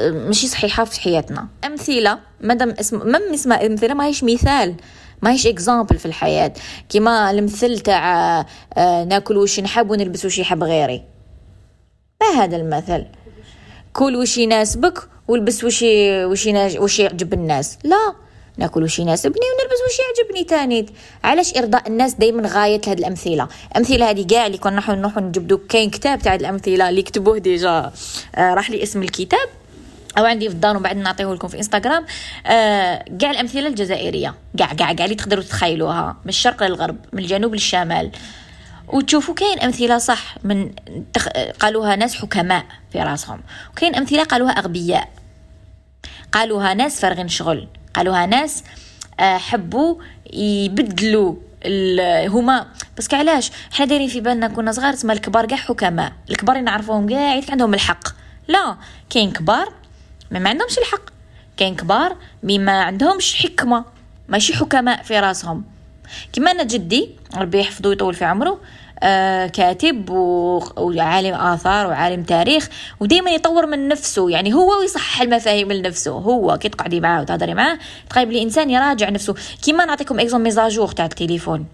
مش 0.00 0.46
صحيحة 0.46 0.84
في 0.84 1.00
حياتنا. 1.00 1.48
أمثلة 1.64 2.18
مادام 2.40 2.70
اسم 2.70 2.96
مم 2.98 3.32
اسمها 3.34 3.66
أمثلة 3.66 3.94
ما 3.94 4.06
هيش 4.06 4.24
مثال 4.24 4.74
ما 5.22 5.30
هيش 5.30 5.46
إكزامبل 5.46 5.98
في 5.98 6.06
الحياة. 6.06 6.52
كيما 6.88 7.30
المثل 7.30 7.78
تاع 7.78 8.38
آه، 8.76 9.04
ناكل 9.04 9.36
وش 9.36 9.60
نحب 9.60 9.90
ونلبس 9.90 10.24
وش 10.24 10.38
يحب 10.38 10.64
غيري. 10.64 11.04
ما 12.20 12.42
هذا 12.42 12.56
المثل؟ 12.56 13.06
كل 13.92 14.16
وش 14.16 14.38
يناسبك 14.38 15.08
والبس 15.28 15.64
وش 15.64 15.84
وش 16.78 16.98
يعجب 16.98 17.32
الناس. 17.32 17.78
لا. 17.84 18.14
ناكل 18.56 18.82
وش 18.82 18.98
يناسبني 18.98 19.34
ونلبس 19.34 19.78
وش 19.86 19.98
يعجبني 19.98 20.44
تاني 20.44 20.86
علاش 21.24 21.56
إرضاء 21.56 21.88
الناس 21.88 22.14
دائما 22.14 22.48
غاية 22.48 22.80
هذه 22.86 22.98
الأمثلة؟ 22.98 23.48
الامثله 23.72 24.10
هذه 24.10 24.26
كاع 24.26 24.46
اللي 24.46 24.58
كنا 24.58 24.76
نحن 24.76 24.92
نروحوا 24.92 25.22
نجبدوا 25.22 25.58
كاين 25.68 25.90
كتاب 25.90 26.18
تاع 26.18 26.34
الأمثلة 26.34 26.88
اللي 26.88 27.02
كتبوه 27.02 27.38
ديجا 27.38 27.92
آه 28.34 28.54
راح 28.54 28.70
لي 28.70 28.82
اسم 28.82 29.02
الكتاب. 29.02 29.48
أو 30.18 30.24
عندي 30.24 30.48
في 30.48 30.54
الدار 30.54 30.76
وبعد 30.76 30.96
نعطيه 30.96 31.34
لكم 31.34 31.48
في 31.48 31.56
إنستغرام. 31.56 32.06
آه 32.46 33.04
كاع 33.20 33.30
الأمثلة 33.30 33.66
الجزائرية. 33.68 34.34
كاع 34.58 34.74
كاع 34.74 34.92
كاع 34.92 35.04
اللي 35.04 35.16
تقدروا 35.16 35.42
تتخيلوها. 35.42 36.16
من 36.24 36.28
الشرق 36.28 36.62
للغرب 36.62 36.96
من 37.12 37.22
الجنوب 37.22 37.54
للشمال. 37.54 38.10
وتشوفوا 38.88 39.34
كاين 39.34 39.58
أمثلة 39.58 39.98
صح 39.98 40.36
من 40.44 40.70
تخ... 41.12 41.28
قالوها 41.60 41.96
ناس 41.96 42.14
حكماء 42.14 42.64
في 42.92 43.02
راسهم. 43.02 43.40
وكاين 43.72 43.94
أمثلة 43.94 44.24
قالوها 44.24 44.50
أغبياء. 44.50 45.08
قالوها 46.32 46.74
ناس 46.74 47.00
فارغين 47.00 47.28
شغل. 47.28 47.68
قالوها 47.94 48.26
ناس 48.26 48.64
آه، 49.20 49.38
حبوا 49.38 49.96
يبدلوا 50.32 51.34
هما. 52.26 52.66
بس 52.98 53.14
علاش؟ 53.14 53.50
حنا 53.72 53.86
دايرين 53.86 54.08
في 54.08 54.20
بالنا 54.20 54.48
كنا 54.48 54.72
صغار 54.72 54.92
تسمى 54.92 55.12
الكبار 55.12 55.46
كاع 55.46 55.58
حكماء. 55.58 56.12
الكبار 56.30 56.60
نعرفوهم 56.60 57.08
كاع 57.08 57.40
عندهم 57.50 57.74
الحق. 57.74 58.08
لا 58.48 58.76
كاين 59.10 59.32
كبار 59.32 59.72
ما, 60.30 60.38
ما 60.38 60.50
عندهمش 60.50 60.78
الحق. 60.78 61.10
كاين 61.56 61.76
كبار 61.76 62.16
بما 62.42 62.82
عندهمش 62.82 63.42
حكمة. 63.42 63.84
ماشي 64.28 64.54
حكماء 64.54 65.02
في 65.02 65.20
راسهم. 65.20 65.64
كما 66.32 66.50
أنا 66.50 66.62
جدي 66.62 67.10
ربي 67.36 67.60
يحفظه 67.60 67.88
ويطول 67.88 68.14
في 68.14 68.24
عمره 68.24 68.60
كاتب 69.46 70.10
وعالم 70.10 71.34
آثار 71.34 71.86
وعالم 71.86 72.22
تاريخ 72.22 72.68
ودائما 73.00 73.30
يطور 73.30 73.66
من 73.66 73.88
نفسه. 73.88 74.30
يعني 74.30 74.54
هو 74.54 74.82
يصحح 74.82 75.20
المفاهيم 75.22 75.72
لنفسه. 75.72 76.10
هو 76.10 76.58
كي 76.58 76.68
تقعدي 76.68 77.00
معاه 77.00 77.20
وتهضري 77.20 77.54
معاه 77.54 77.78
تقريب 78.10 78.30
الانسان 78.30 78.70
يراجع 78.70 79.10
نفسه. 79.10 79.34
كيما 79.62 79.84
نعطيكم 79.84 80.20
exemple 80.20 80.40
mise 80.40 80.61
à 80.61 80.67
jour 80.67 80.88
تاع 80.88 81.04
التليفون 81.04 81.66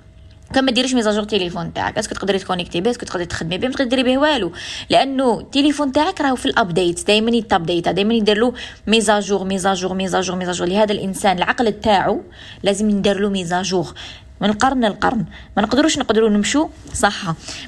كان 0.54 0.64
ما 0.64 0.72
ديريش 0.72 0.94
mise 0.94 1.08
à 1.08 1.11
jour 1.11 1.24
تليفون 1.24 1.72
تاعك. 1.72 1.98
est-ce 1.98 2.09
que 2.09 2.14
تقدري 2.14 2.38
ت 2.38 2.43
connecter 2.43 2.80
به 2.80 2.90
est-ce 2.90 3.01
que 3.01 3.06
تقدري 3.06 3.26
تخدمي 3.26 3.58
به 3.58 3.68
ما 3.68 3.74
تقدري 3.74 4.02
به 4.02 4.18
والو. 4.18 4.52
لأنه 4.90 5.40
التليفون 5.40 5.92
تاعك 5.92 6.20
راهو 6.20 6.36
في 6.36 6.46
ال 6.46 6.55
update 6.55 7.06
دائما 7.06 7.30
يت 7.30 7.45
update 7.45 7.88
دائما 7.88 8.14
يدير 8.14 8.38
له 8.38 8.52
ميزاجور 8.86 9.44
ميزاجور 9.44 9.94
ميزاجور 9.94 10.36
ميزاجور 10.36 10.68
لهذا 10.68 10.92
الإنسان 10.92 11.36
العقل 11.36 11.72
تاعو 11.72 12.20
لازم 12.62 12.90
ندير 12.90 13.20
له 13.20 13.28
ميزاجور 13.28 13.94
من 14.40 14.48
القرن 14.50 14.84
للقرن 14.84 15.24
ما 15.56 15.62
نقدروش 15.62 15.98
نقدروا 15.98 16.28
نمشوا 16.28 16.68
صح 16.94 17.24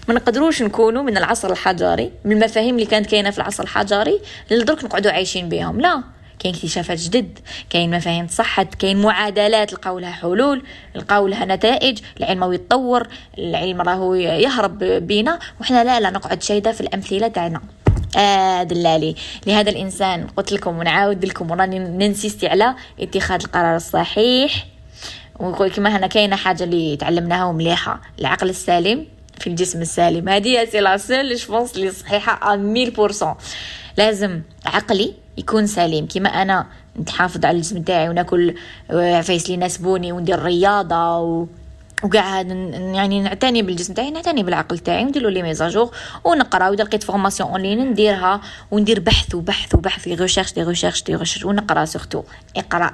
ما 0.08 0.14
نقدروش 0.14 0.62
نكونوا 0.62 1.02
من 1.02 1.16
العصر 1.16 1.52
الحجري 1.52 2.12
من 2.24 2.32
المفاهيم 2.32 2.74
اللي 2.74 2.86
كانت 2.86 3.06
كاينة 3.06 3.30
في 3.30 3.38
العصر 3.38 3.62
الحجري 3.62 4.20
لدرك 4.50 4.84
نقعدوا 4.84 5.12
عايشين 5.12 5.48
بهم 5.48 5.80
لا. 5.80 6.02
كاين 6.38 6.54
اكتشافات 6.54 6.98
جدد 6.98 7.38
كاين 7.70 7.96
مفاهيم 7.96 8.26
تصحت 8.26 8.74
كاين 8.74 9.02
معادلات 9.02 9.72
لقاو 9.72 9.98
لها 9.98 10.10
حلول 10.10 10.62
لقاو 10.94 11.26
لها 11.26 11.44
نتائج 11.44 11.98
العلم 12.20 12.52
يتطور 12.52 13.06
العلم 13.38 13.80
راهو 13.80 14.14
يهرب 14.14 14.78
بينا 14.78 15.38
وحنا 15.60 15.84
لا 15.84 16.00
لا 16.00 16.10
نقعد 16.10 16.42
شايدة 16.42 16.72
في 16.72 16.80
الأمثلة 16.80 17.28
تاعنا. 17.28 17.60
آه 18.16 18.62
دلالي. 18.62 19.14
لهذا 19.46 19.70
الإنسان 19.70 20.26
قلت 20.36 20.52
لكم 20.52 20.78
ونعاود 20.78 21.24
لكم 21.24 21.50
وراني 21.50 21.78
ننسيستي 21.78 22.48
على 22.48 22.74
اتخاذ 23.00 23.40
القرار 23.44 23.76
الصحيح. 23.76 24.66
ونقول 25.40 25.70
كما 25.70 25.96
هنا 25.96 26.06
كاينة 26.06 26.36
حاجة 26.36 26.64
اللي 26.64 26.96
تعلمناها 26.96 27.52
مليحه 27.52 28.00
العقل 28.20 28.48
السليم 28.48 29.06
في 29.40 29.46
الجسم 29.46 29.80
السليم 29.80 30.28
هذه 30.28 30.64
c'est 30.64 30.80
la 30.80 30.96
seule 30.96 31.34
chose 31.36 31.66
اللي 31.76 31.90
صحيحة 31.90 32.56
100% 32.56 33.26
لازم 33.96 34.42
عقلي 34.66 35.14
يكون 35.38 35.66
سليم 35.66 36.08
كما 36.14 36.28
أنا 36.28 36.66
نحافظ 37.08 37.44
على 37.44 37.56
الجسم 37.56 37.82
تاعي 37.82 38.08
وناكل 38.08 38.54
عفايس 38.90 39.44
اللي 39.44 39.54
يناسبوني 39.54 40.12
وندير 40.12 40.42
رياضة 40.42 41.18
و... 41.18 41.46
وقاعد 42.02 42.50
يعني 42.94 43.20
نعتني 43.20 43.62
بالجسم 43.62 43.94
تاعي 43.94 44.10
نعتني 44.10 44.42
بالعقل 44.42 44.78
تاعي 44.78 45.04
ونديرو 45.04 45.28
les 45.28 45.42
mises 45.42 45.66
à 45.66 45.71
jour 45.71 45.90
ونقرا 46.24 46.68
وإذا 46.68 46.84
لقيت 46.84 47.02
formation 47.02 47.50
en 47.50 47.60
ligne 47.60 47.90
نديرها 47.90 48.40
وندير 48.70 49.00
بحث 49.00 49.34
وبحث 49.34 49.74
وبحث 49.74 50.04
des 50.08 50.14
recherches 50.14 50.52
des 50.52 50.62
recherches 50.62 51.02
des 51.02 51.14
recherches 51.14 51.44
ونقرا 51.44 51.84
surtout 51.84 52.22
اقرأ 52.56 52.90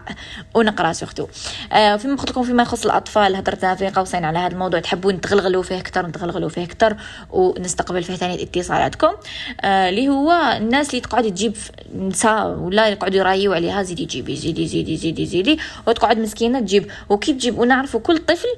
ونقرا 0.54 0.92
surtout 0.92 1.26
آه 1.72 1.96
فيما 1.96 2.16
قلت 2.16 2.30
لكم 2.30 2.42
فيما 2.42 2.62
يخص 2.62 2.84
الأطفال 2.84 3.36
هضرت 3.36 3.64
في 3.64 3.88
قوسين 3.88 4.24
على 4.24 4.38
هذا 4.38 4.52
الموضوع. 4.52 4.80
تحبون 4.80 5.20
تغلغلوا 5.20 5.62
فيه 5.62 5.78
أكثر 5.78 6.06
نتغلغلوا 6.06 6.48
فيه 6.48 6.64
أكثر 6.64 6.96
ونستقبل 7.30 8.02
فيه 8.02 8.14
ثاني 8.14 8.42
اتصالاتكم. 8.42 9.12
آه 9.60 9.88
اللي 9.88 10.08
هو 10.08 10.56
الناس 10.56 10.90
اللي 10.90 11.00
تقعد 11.00 11.24
تجيب 11.30 11.56
نساء 11.96 12.48
ولا 12.48 12.88
يقعدوا 12.88 13.18
يرايوا 13.18 13.54
عليها 13.54 13.82
زيدي 13.82 14.04
جيبي 14.04 14.36
زيدي 14.36 14.66
زيدي 14.66 14.96
زيدي 14.96 15.26
زيدي. 15.26 15.58
وتقعد 15.86 16.18
مسكينة 16.18 16.60
تجيب. 16.60 16.90
وكي 17.08 17.32
تجيب 17.32 17.58
ونعرفوا 17.58 18.00
كل 18.00 18.18
طفل 18.18 18.48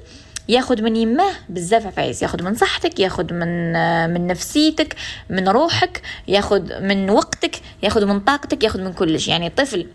ياخد 0.49 0.81
من 0.81 0.95
يماه 0.95 1.31
بزاف 1.49 1.85
عفايس 1.85 2.21
ياخد 2.21 2.41
من 2.41 2.55
صحتك 2.55 2.99
ياخد 2.99 3.33
من 3.33 3.73
من 4.13 4.27
نفسيتك 4.27 4.95
من 5.29 5.49
روحك 5.49 6.01
ياخد 6.27 6.73
من 6.73 7.09
وقتك 7.09 7.61
ياخد 7.83 8.03
من 8.03 8.19
طاقتك 8.19 8.63
ياخد 8.63 8.79
من 8.79 8.93
كلش. 8.93 9.27
يعني 9.27 9.47
الطفل 9.47 9.87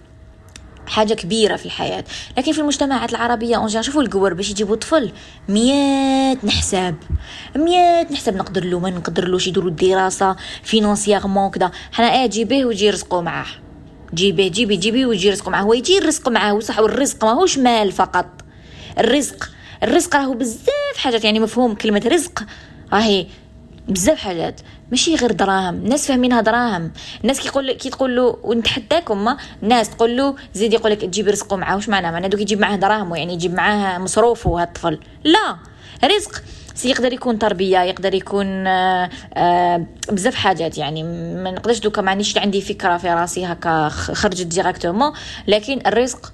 حاجة 0.87 1.15
كبيرة 1.15 1.57
في 1.57 1.67
الحياة. 1.67 2.05
لكن 2.39 2.53
في 2.53 2.61
المجتمعات 2.61 3.11
العربية 3.11 3.57
أونجا 3.57 3.83
شوفوا 3.83 4.03
القور 4.03 4.35
باش 4.35 4.51
يجيبوا 4.51 4.77
طفل 4.77 5.13
ميات 5.49 6.45
نحساب 6.45 6.95
ميات 7.57 8.13
نحساب 8.13 8.37
نقدر 8.37 8.65
له 8.65 8.79
ما 8.79 8.91
نقدر 8.91 9.29
له 9.29 9.39
يديروا 9.47 9.71
الدراسة 9.71 10.37
فينونسيغمون 10.63 11.51
كذا 11.51 11.71
حنا 11.93 12.07
إيه 12.07 12.27
جيبيه 12.27 12.65
ويجي 12.65 12.87
يرزقوا 12.87 13.23
معاه. 13.23 13.47
جيبيه 14.15 14.51
جيبي 14.51 14.77
جيبي 14.77 15.07
ويجي 15.07 15.29
يرزقوا 15.29 15.53
معاه. 15.53 15.63
هو 15.63 15.73
يجي 15.73 15.93
يرزق 15.93 16.29
معاه 16.29 16.55
وصح 16.55 16.79
والرزق 16.79 17.25
ماهوش 17.25 17.59
مال 17.59 17.93
فقط. 17.93 18.27
الرزق 18.99 19.54
الرزق 19.85 20.17
راهو 20.17 20.35
بزاف 20.35 20.97
حاجات 20.97 21.25
يعني 21.25 21.41
مفهوم 21.41 21.75
كلمة 21.75 22.03
رزق 22.07 22.45
راهي 22.93 23.27
بزاف 23.89 24.19
حاجات 24.19 24.61
ماشي 24.91 25.15
غير 25.15 25.33
دراهم 25.33 25.75
الناس 25.75 26.07
فاهمينها 26.07 26.41
دراهم 26.41 26.93
الناس 27.23 27.41
كيقول 27.41 27.73
كي 27.73 27.91
تقول 27.91 28.17
له 28.17 28.39
ونتحداكم 28.43 29.25
ما 29.25 29.37
الناس 29.63 29.91
تقول 29.91 30.17
له 30.17 30.35
زيد 30.55 30.73
يقول 30.73 30.93
لك 30.93 31.01
تجيب 31.01 31.29
رزقه 31.29 31.57
معاه 31.57 31.75
واش 31.75 31.89
معناه؟ 31.89 32.11
معناه 32.11 32.29
دوك 32.29 32.41
يجيب 32.41 32.61
معاه 32.61 32.77
دراهم 32.77 33.15
يعني 33.15 33.33
يجيب 33.33 33.55
معاه 33.55 33.99
مصروفه 33.99 34.59
هذا 34.59 34.69
الطفل. 34.69 34.99
لا 35.25 35.57
رزق 36.05 36.43
c'est 36.75 36.91
يقدر 36.91 37.13
يكون 37.13 37.39
تربية 37.39 37.79
يقدر 37.79 38.15
يكون 38.15 38.67
آه، 38.67 39.11
آآ 39.35 39.87
بزاف 40.13 40.35
حاجات 40.35 40.79
يعني 40.79 41.03
ما 41.43 41.51
نقدرش 41.51 41.79
دوكا 41.79 42.03
ما 42.03 42.11
عنديش 42.11 42.39
عندي 42.39 42.61
فكرة 42.61 42.97
في 42.97 43.09
راسي 43.09 43.45
هكا 43.45 43.89
خرجت 43.89 44.47
directement 44.47 45.13
لكن 45.47 45.81
الرزق 45.87 46.33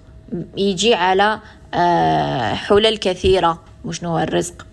يجي 0.56 0.94
على 0.94 1.40
آه، 1.74 2.54
حلل 2.54 2.96
كثيرة. 2.96 3.62
وشنو 3.84 4.10
هو 4.10 4.18
الرزق؟ 4.18 4.66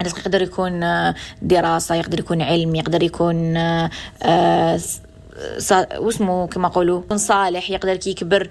الرزق 0.00 0.18
يقدر 0.18 0.42
يكون 0.42 0.82
آه، 0.82 1.14
دراسة 1.42 1.94
يقدر 1.94 2.18
يكون 2.18 2.42
علم 2.42 2.74
يقدر 2.74 3.02
يكون 3.02 3.56
آه، 3.56 3.90
واسمه 5.98 6.46
كما 6.46 6.68
قولوا 6.68 7.16
صالح 7.16 7.70
يقدر 7.70 7.96
كي 7.96 8.10
يكبر 8.10 8.48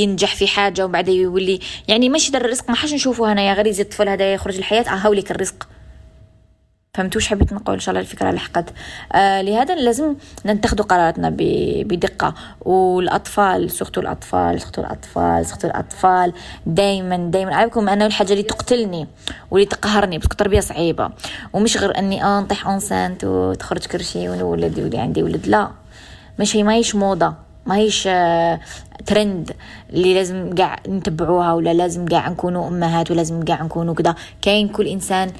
ينجح 0.00 0.34
في 0.34 0.46
حاجة 0.46 0.84
وبعد 0.84 1.08
يولي. 1.08 1.60
يعني 1.88 2.08
ماشي 2.08 2.32
در 2.32 2.44
الرزق 2.44 2.70
ما 2.70 2.76
حاش 2.76 2.94
نشوفه 2.94 3.32
هنا. 3.32 3.42
يا 3.42 3.54
غريزة 3.54 3.82
الطفل 3.82 4.08
هذا 4.08 4.34
يخرج 4.34 4.56
الحياة 4.56 4.82
آه 4.82 4.96
هاوليك 4.96 5.30
الرزق. 5.30 5.68
فهمتوش 6.98 7.28
حبيت 7.28 7.52
نقول 7.52 7.74
إن 7.74 7.80
شاء 7.80 7.92
الله 7.92 8.00
الفكرة 8.00 8.30
لحقت 8.30 8.64
آه 9.12 9.42
لهذا 9.42 9.74
لازم 9.74 10.14
نتخذ 10.46 10.82
قراراتنا 10.82 11.30
بدقة. 11.84 12.34
والأطفال 12.60 13.70
surtout 13.70 14.00
الأطفال 14.00 14.60
surtout 14.60 14.80
الأطفال 14.80 15.46
surtout 15.46 15.68
الأطفال 15.68 16.32
دائما 16.66 17.16
دائما 17.16 17.54
عارفكم 17.54 17.88
أنا 17.88 18.06
الحاجة 18.06 18.32
اللي 18.32 18.42
تقتلني 18.42 19.06
واللي 19.50 19.66
تقهرني 19.66 20.18
بس 20.18 20.24
التربية 20.24 20.60
صعيبة. 20.60 21.10
ومش 21.52 21.76
غير 21.76 21.98
أني 21.98 22.24
آه 22.24 22.40
نطيح 22.40 22.66
enceinte 22.66 23.24
وتخرج 23.24 23.86
كرشي 23.86 24.28
ونولد 24.28 24.80
ولي 24.80 24.98
عندي 24.98 25.22
ولد. 25.22 25.46
لا 25.46 25.70
ماشي 26.38 26.62
ماهيش 26.62 26.94
موضة 26.94 27.34
ماهيش 27.66 28.06
آه 28.06 28.60
ترند 29.06 29.52
اللي 29.90 30.14
لازم 30.14 30.54
قاع 30.58 30.76
نتبعوها 30.88 31.52
ولا 31.52 31.74
لازم 31.74 32.06
قاع 32.06 32.28
نكونوا 32.28 32.68
أمهات 32.68 33.10
ولازم 33.10 33.44
قاع 33.44 33.62
نكونوا 33.62 33.94
كذا 33.94 34.14
كاين 34.42 34.68
كل 34.68 34.86
إنسان 34.86 35.30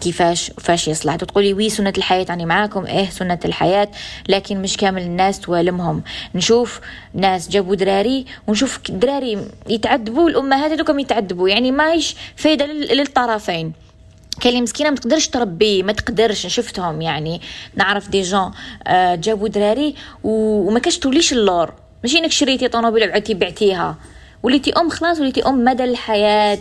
كيفاش 0.00 0.52
فاش 0.58 0.88
يصلح. 0.88 1.16
تقولي 1.16 1.52
oui 1.52 1.70
سنة 1.70 1.92
الحياة 1.96 2.26
يعني 2.28 2.46
معاكم 2.46 2.86
إيه 2.86 3.10
سنة 3.10 3.38
الحياة 3.44 3.88
لكن 4.28 4.62
مش 4.62 4.76
كامل 4.76 5.02
الناس 5.02 5.40
توالمهم 5.40 6.02
نشوف 6.34 6.80
ناس 7.14 7.48
جابوا 7.48 7.74
دراري 7.74 8.26
ونشوف 8.46 8.80
دراري 8.90 9.38
يتعذبوا 9.68 10.28
الأمهات 10.28 10.72
هذوكم 10.72 10.98
يتعذبوا. 10.98 11.48
يعني 11.48 11.70
ماهيش 11.70 12.16
فايدة 12.36 12.66
للطرفين. 12.66 13.72
اللي 14.46 14.60
مسكينة 14.60 14.90
ما 14.90 14.96
تقدرش 14.96 15.28
تربي 15.28 15.82
ما 15.82 15.92
تقدرش 15.92 16.46
شفتهم 16.46 17.02
يعني. 17.02 17.40
نعرف 17.74 18.08
des 18.08 18.22
gens 18.22 18.50
آه 18.86 19.14
جابوا 19.14 19.48
دراري 19.48 19.94
وما 20.24 20.78
كاش 20.78 20.98
توليش 20.98 21.32
اللور. 21.32 21.72
ماشي 22.02 22.18
إنك 22.18 22.30
شريتي 22.30 22.68
طوموبيل 22.68 23.10
وعدتي 23.10 23.34
بعتيها. 23.34 23.96
وليتي 24.42 24.72
أم 24.72 24.88
خلاص 24.88 25.20
وليتي 25.20 25.42
أم 25.42 25.64
مدى 25.64 25.84
الحياة. 25.84 26.58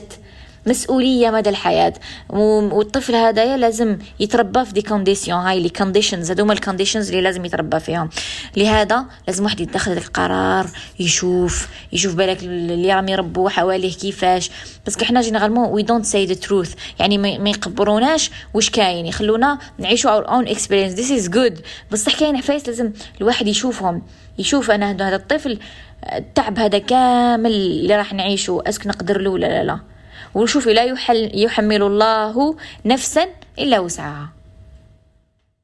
مسؤولية 0.65 1.29
مدى 1.29 1.49
الحياة. 1.49 1.93
والطفل 2.29 3.15
هذا 3.15 3.57
لازم 3.57 3.97
يتربى 4.19 4.65
في 4.65 4.73
des 4.73 4.81
conditions 4.81 5.39
هاي 5.39 5.59
les 5.59 5.69
conditions 5.69 6.31
هذوما 6.31 6.53
ال 6.53 6.58
conditions 6.58 7.09
اللي 7.09 7.21
لازم 7.21 7.45
يتربى 7.45 7.79
فيهم. 7.79 8.09
لهذا 8.57 9.05
لازم 9.27 9.43
واحد 9.43 9.61
يتخذ 9.61 9.91
القرار 9.91 10.67
يشوف 10.99 11.67
يشوف 11.93 12.15
بالك 12.15 12.43
اللي 12.43 12.93
راهم 12.93 13.07
يربوا 13.07 13.49
حواليه 13.49 13.93
كيفاش. 13.93 14.51
بس 14.87 14.97
إحنا 14.97 15.21
généralement 15.21 15.69
we 15.69 15.83
don't 15.83 16.05
see 16.05 16.25
the 16.25 16.33
truth 16.33 16.73
يعني 16.99 17.17
ما 17.17 17.49
يقبروناش 17.49 18.31
واش 18.53 18.69
كاين. 18.69 19.05
يخلونا 19.05 19.59
نعيشوا 19.77 20.11
our 20.11 20.29
own 20.29 20.47
experience 20.47 20.93
this 20.93 21.11
is 21.11 21.29
good 21.29 21.61
بصح 21.91 22.19
كاين 22.19 22.37
حفايس 22.37 22.67
لازم 22.67 22.91
الواحد 23.21 23.47
يشوفهم. 23.47 24.01
يشوف 24.37 24.71
أنا 24.71 24.91
هذا 24.91 25.15
الطفل 25.15 25.59
التعب 26.15 26.59
هذا 26.59 26.77
كامل 26.77 27.51
اللي 27.51 27.95
راح 27.95 28.13
نعيشه. 28.13 28.63
اسك 28.67 28.87
نقدر 28.87 29.21
له 29.21 29.29
ولا 29.29 29.45
لا, 29.45 29.63
لا. 29.63 29.94
وشوفي 30.35 30.73
لا 30.73 30.83
يحل 30.83 31.31
يحمل 31.33 31.83
الله 31.83 32.55
نفسا 32.85 33.27
إلا 33.59 33.79
وسعها. 33.79 34.29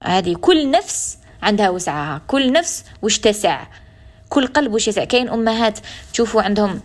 هذه 0.03 0.33
كل 0.33 0.71
نفس 0.71 1.17
عندها 1.43 1.69
وسعها. 1.69 2.21
كل 2.27 2.51
نفس 2.51 2.85
وش 3.01 3.19
تسع. 3.19 3.63
كل 4.29 4.47
قلب 4.47 4.73
وش 4.73 4.87
يسع. 4.87 5.03
كاين 5.03 5.29
أمهات 5.29 5.79
تشوفوا 6.13 6.41
عندهم 6.41 6.81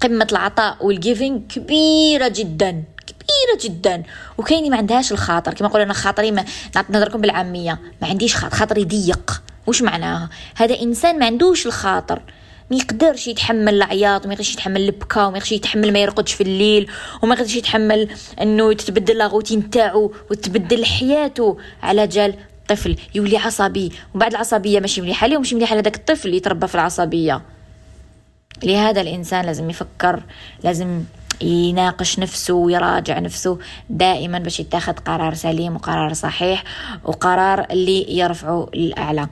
قمة 0.00 0.26
العطاء 0.32 0.86
والجيفينج 0.86 1.52
كبيرة 1.52 2.28
جدا 2.28 2.84
كبيرة 3.06 3.58
جدا. 3.64 4.02
وكاين 4.38 4.70
ما 4.70 4.76
عندهاش 4.76 5.12
الخاطر. 5.12 5.54
كما 5.54 5.68
نقول 5.68 5.80
أنا 5.80 5.92
خاطري 5.92 6.30
ما 6.30 6.44
نهضركم 6.90 7.20
بالعامية. 7.20 7.78
ما 8.02 8.08
عنديش 8.08 8.36
خاطر. 8.36 8.56
خاطري 8.56 8.84
ضيق. 8.84 9.42
وش 9.66 9.82
معناها؟ 9.82 10.30
هذا 10.56 10.80
إنسان 10.80 11.18
ما 11.18 11.26
عندوش 11.26 11.66
الخاطر. 11.66 12.22
ما 12.72 12.78
يقدرش 12.78 13.28
يتحمل 13.28 13.74
العياط 13.74 14.24
وما 14.24 14.34
يقدرش 14.34 14.52
يتحمل 14.52 14.80
البكاء 14.80 15.28
وما 15.28 15.36
يقدرش 15.36 15.52
يتحمل 15.52 15.92
ما 15.92 15.98
يرقدش 15.98 16.32
في 16.32 16.40
الليل 16.40 16.90
وما 17.22 17.34
يقدرش 17.34 17.56
يتحمل 17.56 18.08
إنه 18.40 18.72
تتبدل 18.72 19.18
لا 19.18 19.26
روتين 19.26 19.70
تاعو 19.70 20.12
وتبدل 20.30 20.84
حياته 20.84 21.58
على 21.82 22.06
جال 22.06 22.34
طفل 22.68 22.96
يولي 23.14 23.36
عصبي. 23.36 23.92
وبعد 24.14 24.30
العصبية 24.30 24.80
ماشي 24.80 25.00
مليحة 25.00 25.26
ليه 25.26 25.36
وماشي 25.36 25.54
مليحة 25.54 25.74
لهذاك 25.74 25.96
الطفل 25.96 26.26
اللي 26.26 26.36
يتربى 26.36 26.66
في 26.66 26.74
العصبية. 26.74 27.42
لهذا 28.62 29.00
الإنسان 29.00 29.44
لازم 29.44 29.70
يفكر 29.70 30.22
لازم 30.64 31.04
يناقش 31.42 32.18
نفسه 32.18 32.54
ويراجع 32.54 33.18
نفسه 33.18 33.58
دائما 33.90 34.38
باش 34.38 34.60
يتخذ 34.60 34.92
قرار 34.92 35.34
سليم 35.34 35.74
وقرار 35.74 36.12
صحيح 36.12 36.64
وقرار 37.04 37.66
اللي 37.70 38.18
يرفعه 38.18 38.68
للأعلى. 38.74 39.28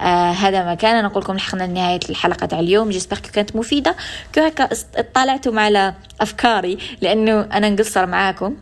آه 0.00 0.30
هذا 0.30 0.64
ما 0.64 0.74
كان. 0.74 1.04
نقول 1.04 1.22
لكم 1.22 1.36
لحقنا 1.36 1.64
لنهاية 1.64 2.00
الحلقة 2.10 2.46
تاع 2.46 2.60
اليوم. 2.60 2.90
جيسبر 2.90 3.18
كانت 3.18 3.56
مفيدة. 3.56 3.96
كو 4.34 4.40
هكا 4.40 4.68
اطلعتم 4.96 5.58
على 5.58 5.94
أفكاري 6.20 6.78
لأنه 7.00 7.40
أنا 7.40 7.70
نقصر 7.70 8.06
معاكم. 8.06 8.56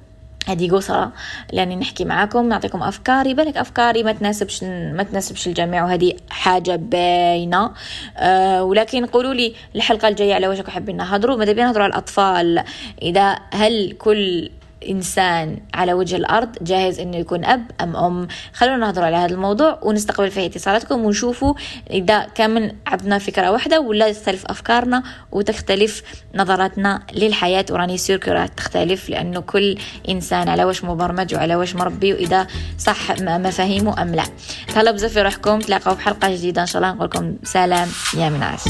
هذه 0.46 0.70
قصرة. 0.70 1.12
لأني 1.52 1.76
نحكي 1.76 2.04
معاكم 2.04 2.48
نعطيكم 2.48 2.82
أفكاري. 2.82 3.34
بالك 3.34 3.56
أفكاري 3.56 4.02
ما 4.02 4.12
تناسبش 4.12 4.64
ما 4.64 5.02
تناسبش 5.02 5.46
الجميع 5.46 5.84
وهذه 5.84 6.12
حاجة 6.30 6.76
باينة. 6.76 7.70
أه 8.16 8.64
ولكن 8.64 9.06
قولوا 9.06 9.34
لي 9.34 9.54
الحلقة 9.76 10.08
الجاية 10.08 10.34
على 10.34 10.48
واش 10.48 10.60
حابين 10.60 10.96
نهضروا. 10.96 11.36
ماذا 11.36 11.52
بينا 11.52 11.66
نهضروا 11.66 11.84
على 11.84 11.90
الأطفال؟ 11.90 12.64
إذا 13.02 13.38
هل 13.52 13.92
كل 13.98 14.50
إنسان 14.88 15.58
على 15.74 15.92
وجه 15.92 16.16
الأرض 16.16 16.48
جاهز 16.62 17.00
إنه 17.00 17.16
يكون 17.16 17.44
أب 17.44 17.70
أم 17.80 17.96
أم. 17.96 18.28
خلونا 18.52 18.76
نهضر 18.76 19.04
على 19.04 19.16
هذا 19.16 19.34
الموضوع 19.34 19.78
ونستقبل 19.82 20.30
فيه 20.30 20.46
اتصالاتكم 20.46 21.04
ونشوفوا 21.04 21.54
إذا 21.90 22.26
كان 22.34 22.76
عندنا 22.86 23.18
فكرة 23.18 23.50
واحدة 23.50 23.80
ولا 23.80 24.12
تختلف 24.12 24.46
أفكارنا 24.46 25.02
وتختلف 25.32 26.02
نظراتنا 26.34 27.02
للحياة. 27.12 27.64
وراني 27.70 27.98
سير 27.98 28.46
تختلف 28.46 29.10
لأنه 29.10 29.40
كل 29.40 29.78
إنسان 30.08 30.48
على 30.48 30.64
واش 30.64 30.84
مبرمج 30.84 31.34
وعلى 31.34 31.56
واش 31.56 31.74
مربي 31.74 32.12
وإذا 32.12 32.46
صح 32.78 33.20
مفاهيمه 33.20 34.02
أم 34.02 34.14
لا. 34.14 34.24
تهلا 34.74 34.90
بزاف 34.90 35.12
في 35.12 35.22
روحكم 35.22 35.58
تلاقوا 35.58 35.94
في 35.94 36.00
حلقة 36.00 36.34
جديدة. 36.34 36.62
إن 36.62 36.66
شاء 36.66 36.82
الله 36.82 36.94
نقول 36.94 37.06
لكم 37.06 37.36
سلام. 37.44 37.88
يا 38.16 38.28
منعش 38.28 38.64